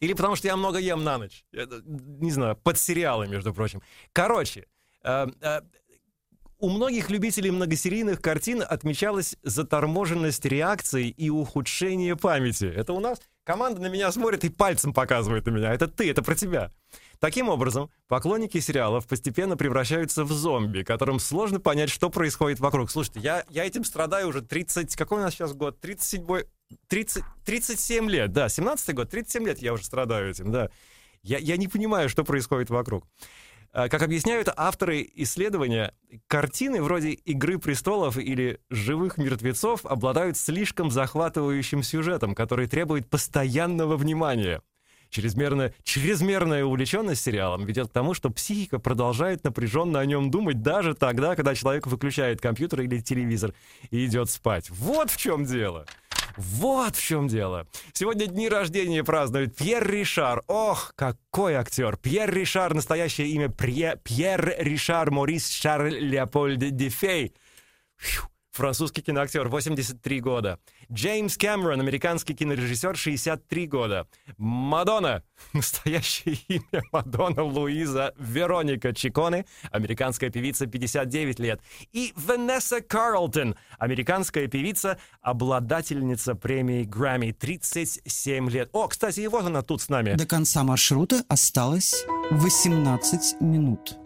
Или 0.00 0.12
потому 0.12 0.36
что 0.36 0.48
я 0.48 0.56
много 0.56 0.78
ем 0.78 1.04
на 1.04 1.18
ночь. 1.18 1.44
Э, 1.52 1.66
Не 1.86 2.30
знаю, 2.30 2.56
под 2.56 2.78
сериалы, 2.78 3.26
между 3.28 3.52
прочим. 3.52 3.82
Короче, 4.12 4.66
э, 5.04 5.26
э, 5.40 5.60
у 6.58 6.70
многих 6.70 7.10
любителей 7.10 7.50
многосерийных 7.50 8.20
картин 8.20 8.64
отмечалась 8.68 9.36
заторможенность 9.42 10.44
реакций 10.44 11.08
и 11.08 11.30
ухудшение 11.30 12.16
памяти. 12.16 12.64
Это 12.64 12.92
у 12.92 13.00
нас 13.00 13.20
команда 13.44 13.80
на 13.80 13.86
меня 13.86 14.10
смотрит 14.12 14.44
и 14.44 14.48
пальцем 14.48 14.92
показывает 14.92 15.46
на 15.46 15.50
меня. 15.50 15.72
Это 15.72 15.86
ты, 15.86 16.10
это 16.10 16.22
про 16.22 16.34
тебя. 16.34 16.72
Таким 17.20 17.48
образом, 17.48 17.90
поклонники 18.06 18.58
сериалов 18.58 19.06
постепенно 19.06 19.56
превращаются 19.56 20.24
в 20.24 20.32
зомби, 20.32 20.82
которым 20.82 21.18
сложно 21.18 21.58
понять, 21.58 21.90
что 21.90 22.10
происходит 22.10 22.60
вокруг. 22.60 22.90
Слушайте, 22.90 23.20
я, 23.20 23.44
я 23.50 23.64
этим 23.64 23.84
страдаю 23.84 24.28
уже 24.28 24.42
30... 24.42 24.94
Какой 24.94 25.18
у 25.18 25.22
нас 25.22 25.34
сейчас 25.34 25.52
год? 25.52 25.80
37... 25.80 26.24
30, 26.88 27.24
37 27.44 28.10
лет, 28.10 28.32
да, 28.32 28.48
17 28.48 28.94
год, 28.94 29.08
37 29.08 29.46
лет 29.46 29.58
я 29.60 29.72
уже 29.72 29.84
страдаю 29.84 30.30
этим, 30.30 30.52
да. 30.52 30.68
Я, 31.22 31.38
я 31.38 31.56
не 31.56 31.66
понимаю, 31.66 32.08
что 32.08 32.24
происходит 32.24 32.70
вокруг. 32.70 33.06
А, 33.72 33.88
Как 33.88 34.02
объясняют 34.02 34.48
авторы 34.54 35.08
исследования, 35.14 35.94
картины 36.26 36.82
вроде 36.82 37.10
«Игры 37.10 37.58
престолов» 37.58 38.16
или 38.16 38.60
«Живых 38.70 39.18
мертвецов» 39.18 39.84
обладают 39.84 40.36
слишком 40.36 40.90
захватывающим 40.90 41.82
сюжетом, 41.82 42.34
который 42.34 42.66
требует 42.66 43.08
постоянного 43.08 43.96
внимания. 43.96 44.62
Чрезмерная, 45.10 45.74
чрезмерная 45.84 46.64
увлеченность 46.64 47.22
сериалом 47.22 47.64
ведет 47.64 47.88
к 47.88 47.92
тому, 47.92 48.14
что 48.14 48.30
психика 48.30 48.78
продолжает 48.78 49.44
напряженно 49.44 50.00
о 50.00 50.06
нем 50.06 50.30
думать 50.30 50.62
даже 50.62 50.94
тогда, 50.94 51.34
когда 51.34 51.54
человек 51.54 51.86
выключает 51.86 52.40
компьютер 52.40 52.82
или 52.82 53.00
телевизор 53.00 53.54
и 53.90 54.04
идет 54.04 54.30
спать. 54.30 54.68
Вот 54.70 55.10
в 55.10 55.16
чем 55.16 55.44
дело. 55.44 55.86
Вот 56.36 56.94
в 56.94 57.02
чем 57.02 57.26
дело. 57.26 57.66
Сегодня 57.92 58.26
дни 58.26 58.48
рождения 58.48 59.02
празднует 59.02 59.56
Пьер 59.56 59.84
Ришар. 59.90 60.44
Ох, 60.46 60.92
какой 60.94 61.54
актер. 61.54 61.96
Пьер 61.96 62.32
Ришар, 62.32 62.74
настоящее 62.74 63.28
имя 63.28 63.48
Пье- 63.48 63.98
Пьер 64.04 64.54
Ришар 64.58 65.10
Морис 65.10 65.48
Шарль 65.48 65.98
Леопольд 65.98 66.60
Дефей. 66.76 67.34
Фью. 67.96 68.22
Французский 68.58 69.02
киноактер, 69.02 69.46
83 69.48 70.20
года. 70.20 70.58
Джеймс 70.92 71.36
Кэмерон, 71.36 71.80
американский 71.80 72.34
кинорежиссер, 72.34 72.96
63 72.96 73.66
года. 73.68 74.08
Мадонна, 74.36 75.22
настоящее 75.52 76.38
имя 76.48 76.82
Мадонна 76.90 77.44
Луиза 77.44 78.14
Вероника 78.18 78.92
Чиконе, 78.92 79.46
американская 79.70 80.30
певица, 80.30 80.66
59 80.66 81.38
лет. 81.38 81.60
И 81.92 82.12
Ванесса 82.16 82.80
Карлтон, 82.80 83.54
американская 83.78 84.48
певица, 84.48 84.98
обладательница 85.22 86.34
премии 86.34 86.82
Грэмми, 86.82 87.30
37 87.30 88.50
лет. 88.50 88.70
О, 88.72 88.88
кстати, 88.88 89.20
и 89.20 89.28
вот 89.28 89.46
она 89.46 89.62
тут 89.62 89.82
с 89.82 89.88
нами. 89.88 90.14
До 90.14 90.26
конца 90.26 90.64
маршрута 90.64 91.22
осталось 91.28 92.04
18 92.32 93.40
минут. 93.40 93.96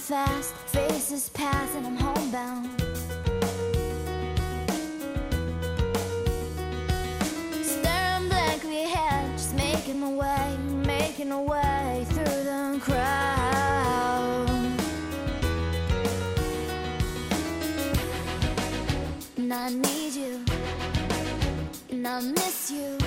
Fast, 0.00 0.54
faces 0.66 1.28
pass, 1.28 1.74
and 1.74 1.86
I'm 1.86 1.96
homebound. 1.96 2.70
Staring 7.62 8.28
blankly 8.28 8.84
ahead, 8.84 9.30
just 9.32 9.54
making 9.54 10.00
my 10.00 10.10
way, 10.10 10.56
making 10.86 11.28
my 11.28 11.40
way 11.40 12.06
through 12.08 12.24
the 12.24 12.80
crowd. 12.80 14.48
And 19.36 19.52
I 19.52 19.68
need 19.68 20.14
you, 20.14 20.44
and 21.90 22.08
I 22.08 22.20
miss 22.20 22.70
you, 22.70 22.99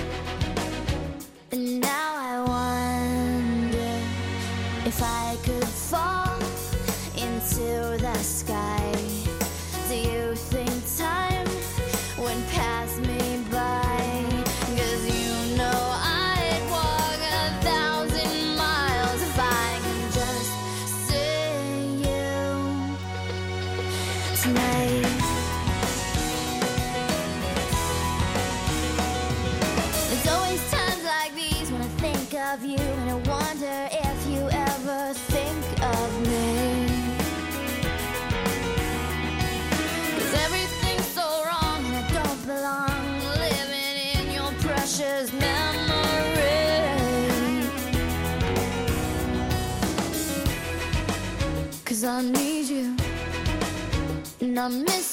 some 54.64 54.82
mistake. 54.82 55.03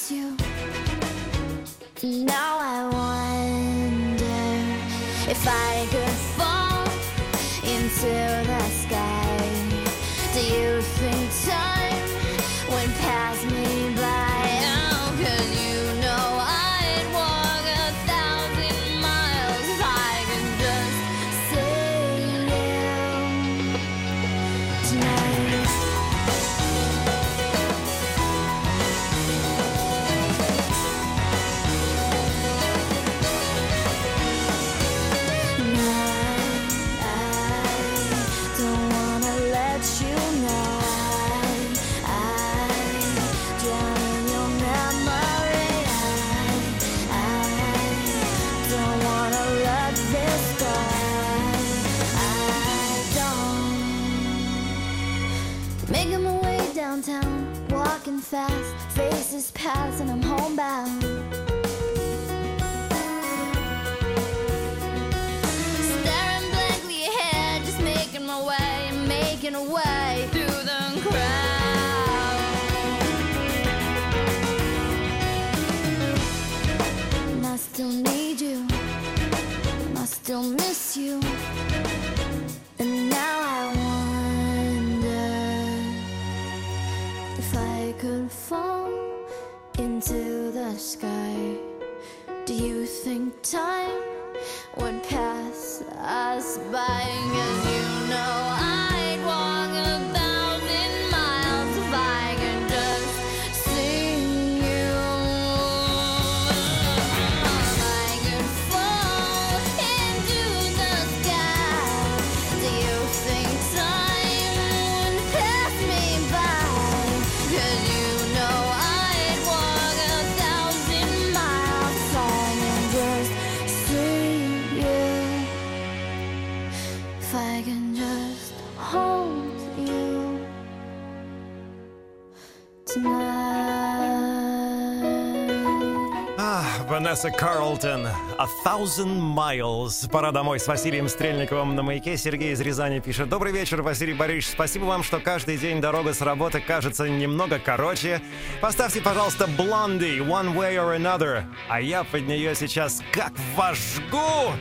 Льюиса 137.22 137.38
Карлтон 137.38 138.06
«A 138.06 138.46
Thousand 138.64 139.20
Miles». 139.20 140.10
Пора 140.10 140.32
домой 140.32 140.58
с 140.58 140.66
Василием 140.66 141.08
Стрельниковым 141.08 141.76
на 141.76 141.82
маяке. 141.82 142.16
Сергей 142.16 142.52
из 142.52 142.60
Рязани 142.60 142.98
пишет. 142.98 143.28
Добрый 143.28 143.52
вечер, 143.52 143.82
Василий 143.82 144.14
Борисович. 144.14 144.52
Спасибо 144.52 144.84
вам, 144.84 145.04
что 145.04 145.20
каждый 145.20 145.56
день 145.56 145.80
дорога 145.80 146.14
с 146.14 146.20
работы 146.20 146.60
кажется 146.60 147.08
немного 147.08 147.60
короче. 147.60 148.20
Поставьте, 148.60 149.00
пожалуйста, 149.00 149.46
Блонди 149.46 150.18
«One 150.18 150.52
Way 150.54 150.74
or 150.76 150.96
Another». 150.98 151.44
А 151.68 151.80
я 151.80 152.02
под 152.02 152.26
нее 152.26 152.56
сейчас 152.56 153.00
как 153.12 153.32
вожгу. 153.54 154.52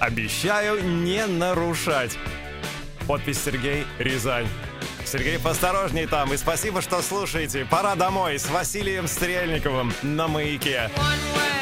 Обещаю 0.00 0.82
не 0.84 1.24
нарушать. 1.26 2.18
Подпись 3.06 3.42
Сергей 3.42 3.86
Рязань. 3.98 4.48
Сергей, 5.06 5.38
осторожней 5.38 6.06
там. 6.06 6.32
И 6.32 6.36
спасибо, 6.36 6.80
что 6.80 7.02
слушаете. 7.02 7.64
Пора 7.64 7.94
домой 7.94 8.38
с 8.38 8.48
Василием 8.50 9.06
Стрельниковым 9.06 9.92
на 10.02 10.28
маяке. 10.28 10.90
One 10.96 11.02
way. 11.36 11.53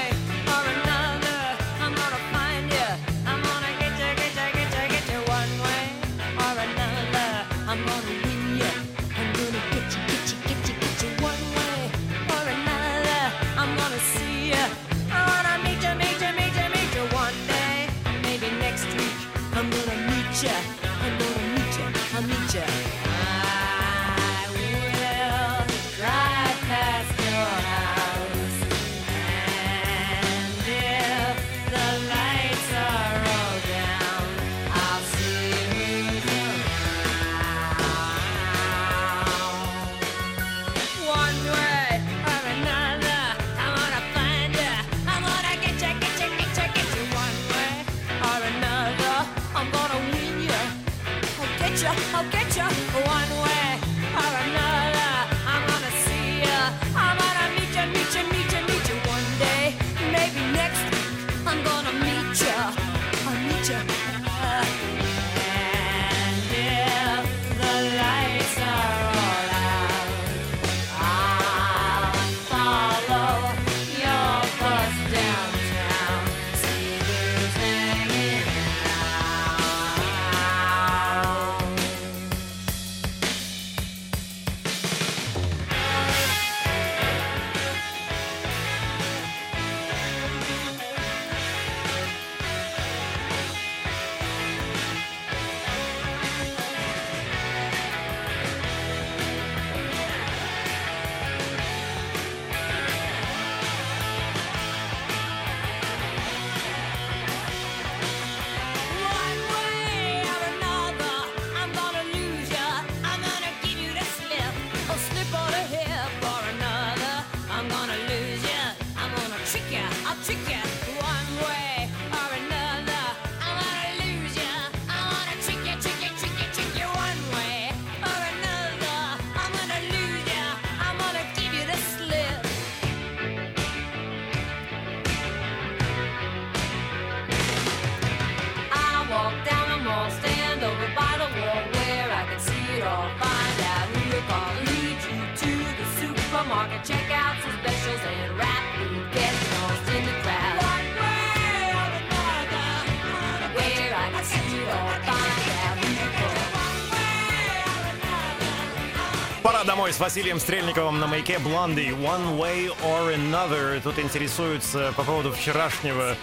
домой 159.82 159.92
с 159.92 159.98
Василием 159.98 160.38
Стрельниковым 160.38 161.00
на 161.00 161.08
маяке 161.08 161.40
Бланды. 161.40 161.88
One 161.88 162.38
way 162.38 162.72
or 162.84 163.16
another. 163.16 163.80
Тут 163.80 163.98
интересуются 163.98 164.94
по 164.96 165.02
поводу 165.02 165.32
вчерашнего 165.32 166.16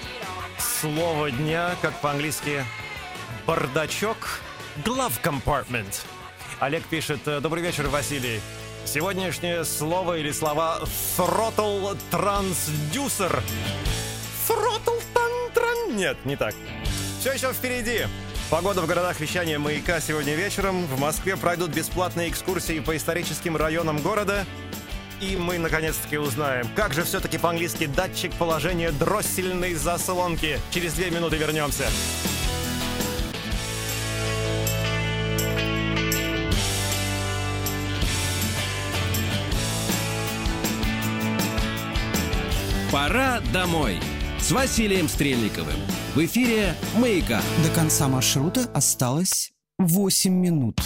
слова 0.57 1.29
дня, 1.29 1.75
как 1.81 1.93
по-английски 1.99 2.63
бардачок, 3.45 4.39
glove 4.85 5.21
compartment. 5.21 6.05
Олег 6.61 6.85
пишет, 6.85 7.19
«Э, 7.25 7.41
добрый 7.41 7.61
вечер, 7.61 7.89
Василий. 7.89 8.39
Сегодняшнее 8.85 9.65
слово 9.65 10.19
или 10.19 10.31
слова 10.31 10.79
throttle 11.17 11.97
transducer. 12.11 13.43
Throttle 14.47 15.03
tan. 15.13 15.95
Нет, 15.97 16.15
не 16.23 16.37
так. 16.37 16.55
Все 17.19 17.33
еще 17.33 17.51
впереди. 17.51 18.05
Погода 18.49 18.81
в 18.81 18.87
городах 18.87 19.19
вещания 19.19 19.59
«Маяка» 19.59 19.99
сегодня 19.99 20.33
вечером. 20.33 20.87
В 20.87 20.99
Москве 20.99 21.37
пройдут 21.37 21.69
бесплатные 21.69 22.29
экскурсии 22.29 22.79
по 22.79 22.97
историческим 22.97 23.55
районам 23.55 24.01
города. 24.01 24.43
И 25.21 25.37
мы 25.37 25.59
наконец-таки 25.59 26.17
узнаем, 26.17 26.67
как 26.75 26.95
же 26.95 27.03
все-таки 27.03 27.37
по-английски 27.37 27.85
датчик 27.85 28.33
положения 28.33 28.91
дроссельной 28.91 29.75
заслонки. 29.75 30.59
Через 30.71 30.93
две 30.93 31.11
минуты 31.11 31.37
вернемся. 31.37 31.85
Пора 42.91 43.41
домой 43.53 43.99
с 44.49 44.51
Василием 44.51 45.07
Стрельниковым. 45.07 45.75
В 46.15 46.25
эфире 46.25 46.73
«Маяка». 46.97 47.39
До 47.63 47.69
конца 47.75 48.07
маршрута 48.07 48.61
осталось 48.73 49.51
8 49.77 50.33
минут. 50.33 50.81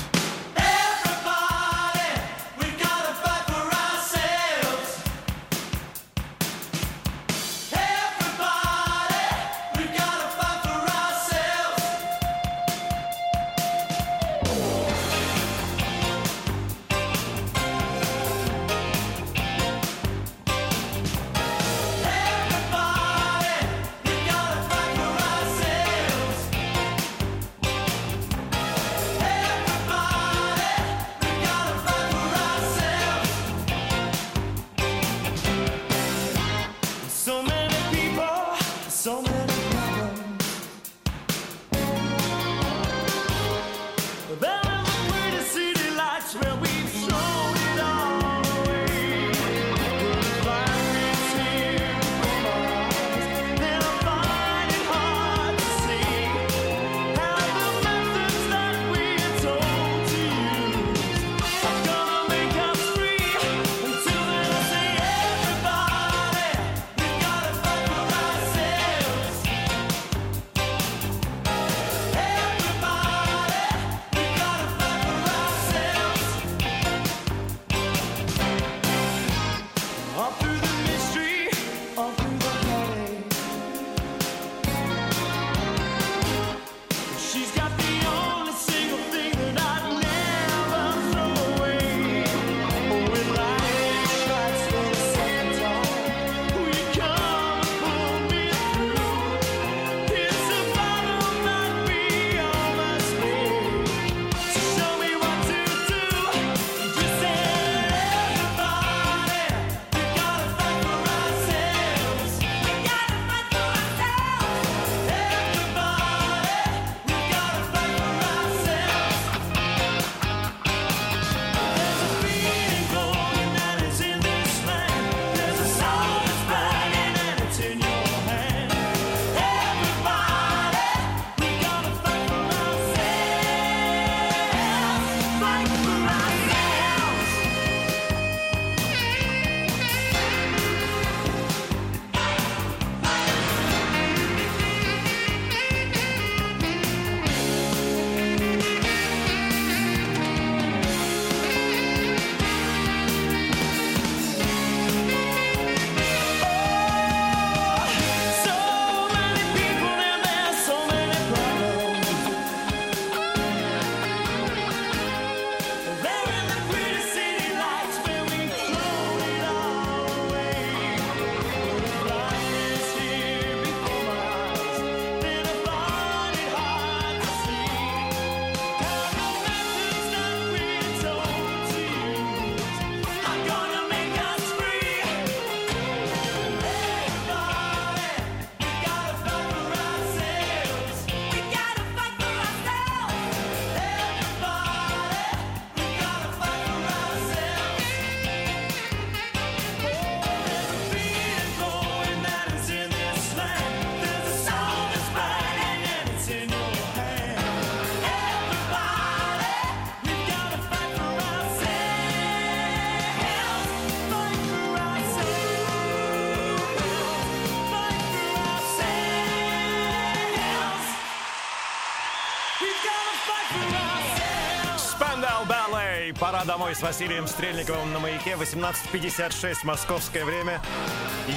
Spandau 224.78 225.47
Ballet. 225.47 226.18
Пора 226.20 226.45
домой 226.45 226.76
с 226.76 226.82
Василием 226.82 227.28
Стрельниковым 227.28 227.91
на 227.93 227.99
маяке. 227.99 228.32
18.56 228.32 229.57
московское 229.64 230.26
время. 230.26 230.61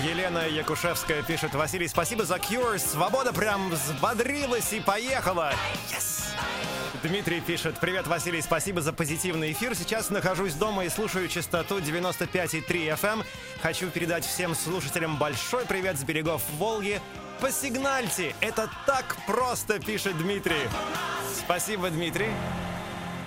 Елена 0.04 0.48
Якушевская 0.48 1.22
пишет. 1.22 1.54
Василий, 1.54 1.88
спасибо 1.88 2.24
за 2.24 2.36
Cure. 2.36 2.78
Свобода 2.78 3.32
прям 3.32 3.70
взбодрилась 3.70 4.72
и 4.72 4.80
поехала. 4.80 5.52
Yes! 5.90 6.16
Дмитрий 7.02 7.40
пишет. 7.40 7.76
Привет, 7.80 8.06
Василий, 8.06 8.40
спасибо 8.40 8.80
за 8.80 8.92
позитивный 8.92 9.52
эфир. 9.52 9.74
Сейчас 9.74 10.10
нахожусь 10.10 10.54
дома 10.54 10.84
и 10.84 10.88
слушаю 10.88 11.28
частоту 11.28 11.78
95,3 11.78 12.66
FM. 12.66 13.24
Хочу 13.62 13.90
передать 13.90 14.24
всем 14.24 14.54
слушателям 14.54 15.16
большой 15.16 15.66
привет 15.66 15.98
с 15.98 16.04
берегов 16.04 16.42
Волги. 16.58 17.00
Посигнальте! 17.41 18.34
Это 18.41 18.70
так 18.87 19.16
просто, 19.26 19.78
пишет 19.78 20.16
Дмитрий. 20.18 20.68
Спасибо, 21.34 21.91
Дмитрий. 21.91 22.30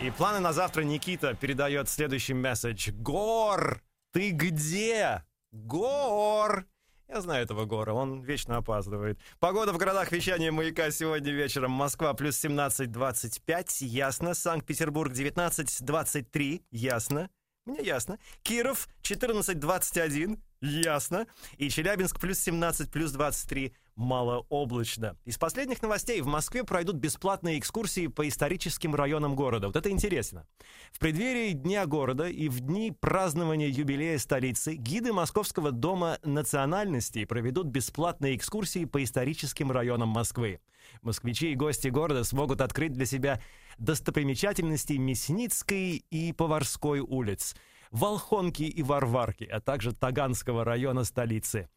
И 0.01 0.09
планы 0.11 0.39
на 0.39 0.51
завтра 0.51 0.81
Никита 0.83 1.35
передает 1.35 1.89
следующий 1.89 2.33
месседж. 2.33 2.91
Гор, 2.91 3.81
ты 4.11 4.31
где? 4.31 5.23
Гор! 5.51 6.65
Я 7.07 7.21
знаю 7.21 7.43
этого 7.43 7.65
Гора, 7.65 7.93
он 7.93 8.21
вечно 8.21 8.57
опаздывает. 8.57 9.19
Погода 9.39 9.73
в 9.73 9.77
городах 9.77 10.11
вещания 10.11 10.51
маяка 10.51 10.91
сегодня 10.91 11.31
вечером. 11.31 11.71
Москва 11.71 12.13
плюс 12.13 12.43
17-25, 12.43 13.85
ясно. 13.85 14.35
Санкт-Петербург 14.35 15.11
19-23, 15.11 16.63
ясно. 16.69 17.29
Мне 17.65 17.81
ясно. 17.81 18.19
Киров 18.43 18.87
14-21, 19.01 20.39
ясно. 20.61 21.25
И 21.57 21.69
Челябинск 21.69 22.19
плюс 22.19 22.39
17, 22.39 22.91
плюс 22.91 23.11
23, 23.11 23.73
малооблачно. 23.99 25.17
Из 25.25 25.37
последних 25.37 25.81
новостей 25.81 26.21
в 26.21 26.25
Москве 26.25 26.63
пройдут 26.63 26.95
бесплатные 26.95 27.59
экскурсии 27.59 28.07
по 28.07 28.27
историческим 28.27 28.95
районам 28.95 29.35
города. 29.35 29.67
Вот 29.67 29.75
это 29.75 29.91
интересно. 29.91 30.47
В 30.93 30.99
преддверии 30.99 31.51
Дня 31.51 31.85
города 31.85 32.27
и 32.29 32.47
в 32.47 32.61
дни 32.61 32.93
празднования 32.97 33.67
юбилея 33.67 34.17
столицы 34.17 34.75
гиды 34.75 35.11
Московского 35.11 35.71
дома 35.71 36.17
национальностей 36.23 37.27
проведут 37.27 37.67
бесплатные 37.67 38.37
экскурсии 38.37 38.85
по 38.85 39.03
историческим 39.03 39.69
районам 39.69 40.09
Москвы. 40.09 40.61
Москвичи 41.01 41.51
и 41.51 41.55
гости 41.55 41.89
города 41.89 42.23
смогут 42.23 42.61
открыть 42.61 42.93
для 42.93 43.05
себя 43.05 43.41
достопримечательности 43.79 44.93
Мясницкой 44.93 46.05
и 46.09 46.31
Поварской 46.31 47.01
улиц, 47.01 47.53
Волхонки 47.91 48.63
и 48.63 48.81
Варварки, 48.81 49.43
а 49.43 49.59
также 49.59 49.93
Таганского 49.93 50.63
района 50.63 51.03
столицы. 51.03 51.67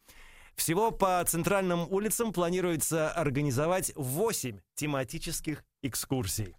Всего 0.55 0.91
по 0.91 1.23
центральным 1.25 1.91
улицам 1.91 2.31
планируется 2.31 3.09
организовать 3.11 3.91
8 3.95 4.59
тематических 4.75 5.63
экскурсий. 5.81 6.55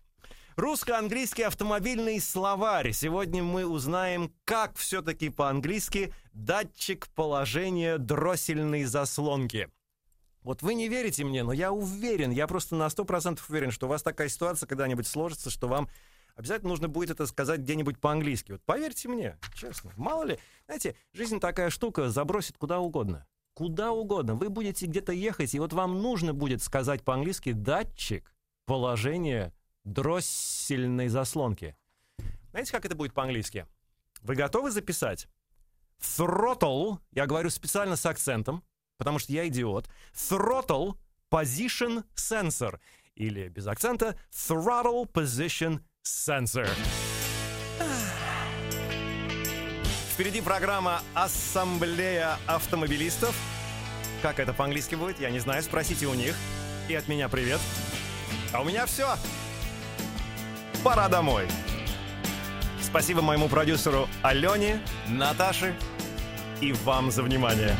Русско-английский 0.57 1.43
автомобильный 1.43 2.21
словарь. 2.21 2.93
Сегодня 2.93 3.43
мы 3.43 3.67
узнаем, 3.67 4.33
как 4.45 4.77
все-таки 4.77 5.29
по-английски 5.29 6.13
датчик 6.33 7.09
положения 7.15 7.99
дроссельной 7.99 8.85
заслонки. 8.85 9.69
Вот 10.43 10.63
вы 10.63 10.75
не 10.75 10.89
верите 10.89 11.25
мне, 11.25 11.43
но 11.43 11.53
я 11.53 11.73
уверен, 11.73 12.31
я 12.31 12.47
просто 12.47 12.77
на 12.77 12.87
100% 12.87 13.41
уверен, 13.49 13.71
что 13.71 13.87
у 13.87 13.89
вас 13.89 14.03
такая 14.03 14.29
ситуация 14.29 14.67
когда-нибудь 14.69 15.07
сложится, 15.07 15.51
что 15.51 15.67
вам 15.67 15.89
обязательно 16.37 16.69
нужно 16.69 16.89
будет 16.89 17.11
это 17.11 17.27
сказать 17.27 17.61
где-нибудь 17.61 17.99
по-английски. 17.99 18.53
Вот 18.53 18.63
поверьте 18.63 19.09
мне, 19.09 19.39
честно. 19.55 19.93
Мало 19.97 20.25
ли, 20.25 20.39
знаете, 20.67 20.95
жизнь 21.13 21.41
такая 21.41 21.71
штука, 21.71 22.11
забросит 22.11 22.59
куда 22.59 22.79
угодно. 22.79 23.27
Куда 23.55 23.93
угодно. 23.93 24.35
Вы 24.35 24.49
будете 24.49 24.87
где-то 24.87 25.13
ехать, 25.13 25.55
и 25.55 25.61
вот 25.61 25.73
вам 25.73 26.03
нужно 26.03 26.35
будет 26.35 26.63
сказать 26.63 27.05
по-английски 27.05 27.53
датчик 27.53 28.35
положения 28.67 29.53
дроссельной 29.85 31.09
заслонки. 31.09 31.77
Знаете, 32.51 32.73
как 32.73 32.85
это 32.85 32.97
будет 32.97 33.15
по-английски? 33.15 33.67
Вы 34.23 34.35
готовы 34.35 34.71
записать? 34.71 35.29
Throttle, 36.01 36.99
я 37.13 37.27
говорю 37.27 37.51
специально 37.51 37.95
с 37.97 38.05
акцентом, 38.07 38.65
потому 38.99 39.19
что 39.19 39.33
я 39.33 39.47
идиот. 39.47 39.89
Throttle 40.13 40.97
Position 41.31 42.05
Sensor. 42.17 42.81
Или 43.15 43.49
без 43.49 43.67
акцента 43.67 44.19
Throttle 44.33 45.11
Position 45.11 45.81
Sensor. 46.05 46.69
Впереди 50.15 50.41
программа 50.41 51.03
«Ассамблея 51.13 52.39
автомобилистов». 52.47 53.35
Как 54.23 54.39
это 54.39 54.53
по-английски 54.53 54.95
будет, 54.95 55.19
я 55.19 55.29
не 55.29 55.41
знаю, 55.41 55.61
спросите 55.61 56.07
у 56.07 56.15
них. 56.15 56.37
И 56.89 56.95
от 56.95 57.09
меня 57.09 57.29
привет. 57.29 57.59
А 58.53 58.61
у 58.61 58.65
меня 58.65 58.87
все. 58.87 59.17
Пора 60.85 61.09
домой. 61.09 61.49
Спасибо 62.81 63.23
моему 63.23 63.49
продюсеру 63.49 64.09
Алене, 64.23 64.81
Наташе 65.09 65.77
и 66.61 66.73
вам 66.85 67.11
за 67.11 67.25
внимание. 67.25 67.77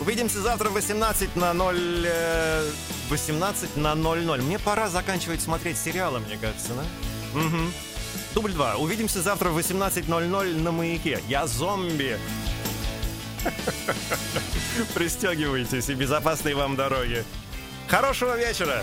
Увидимся 0.00 0.42
завтра 0.42 0.68
в 0.68 0.74
18 0.74 1.34
на 1.34 1.54
0... 1.54 1.76
э, 2.04 2.70
18 3.08 3.78
на 3.78 3.94
00. 3.94 4.42
Мне 4.42 4.58
пора 4.58 4.90
заканчивать 4.90 5.40
смотреть 5.40 5.78
сериалы, 5.78 6.20
мне 6.20 6.36
кажется, 6.36 6.74
да? 6.74 7.40
Угу. 7.40 7.89
Дубль 8.34 8.52
2. 8.52 8.76
Увидимся 8.76 9.22
завтра 9.22 9.50
в 9.50 9.58
18.00 9.58 10.62
на 10.62 10.72
маяке. 10.72 11.20
Я 11.28 11.46
зомби. 11.46 12.18
Пристегивайтесь 14.94 15.88
и 15.88 15.94
безопасной 15.94 16.54
вам 16.54 16.76
дороги. 16.76 17.24
Хорошего 17.88 18.36
вечера! 18.36 18.82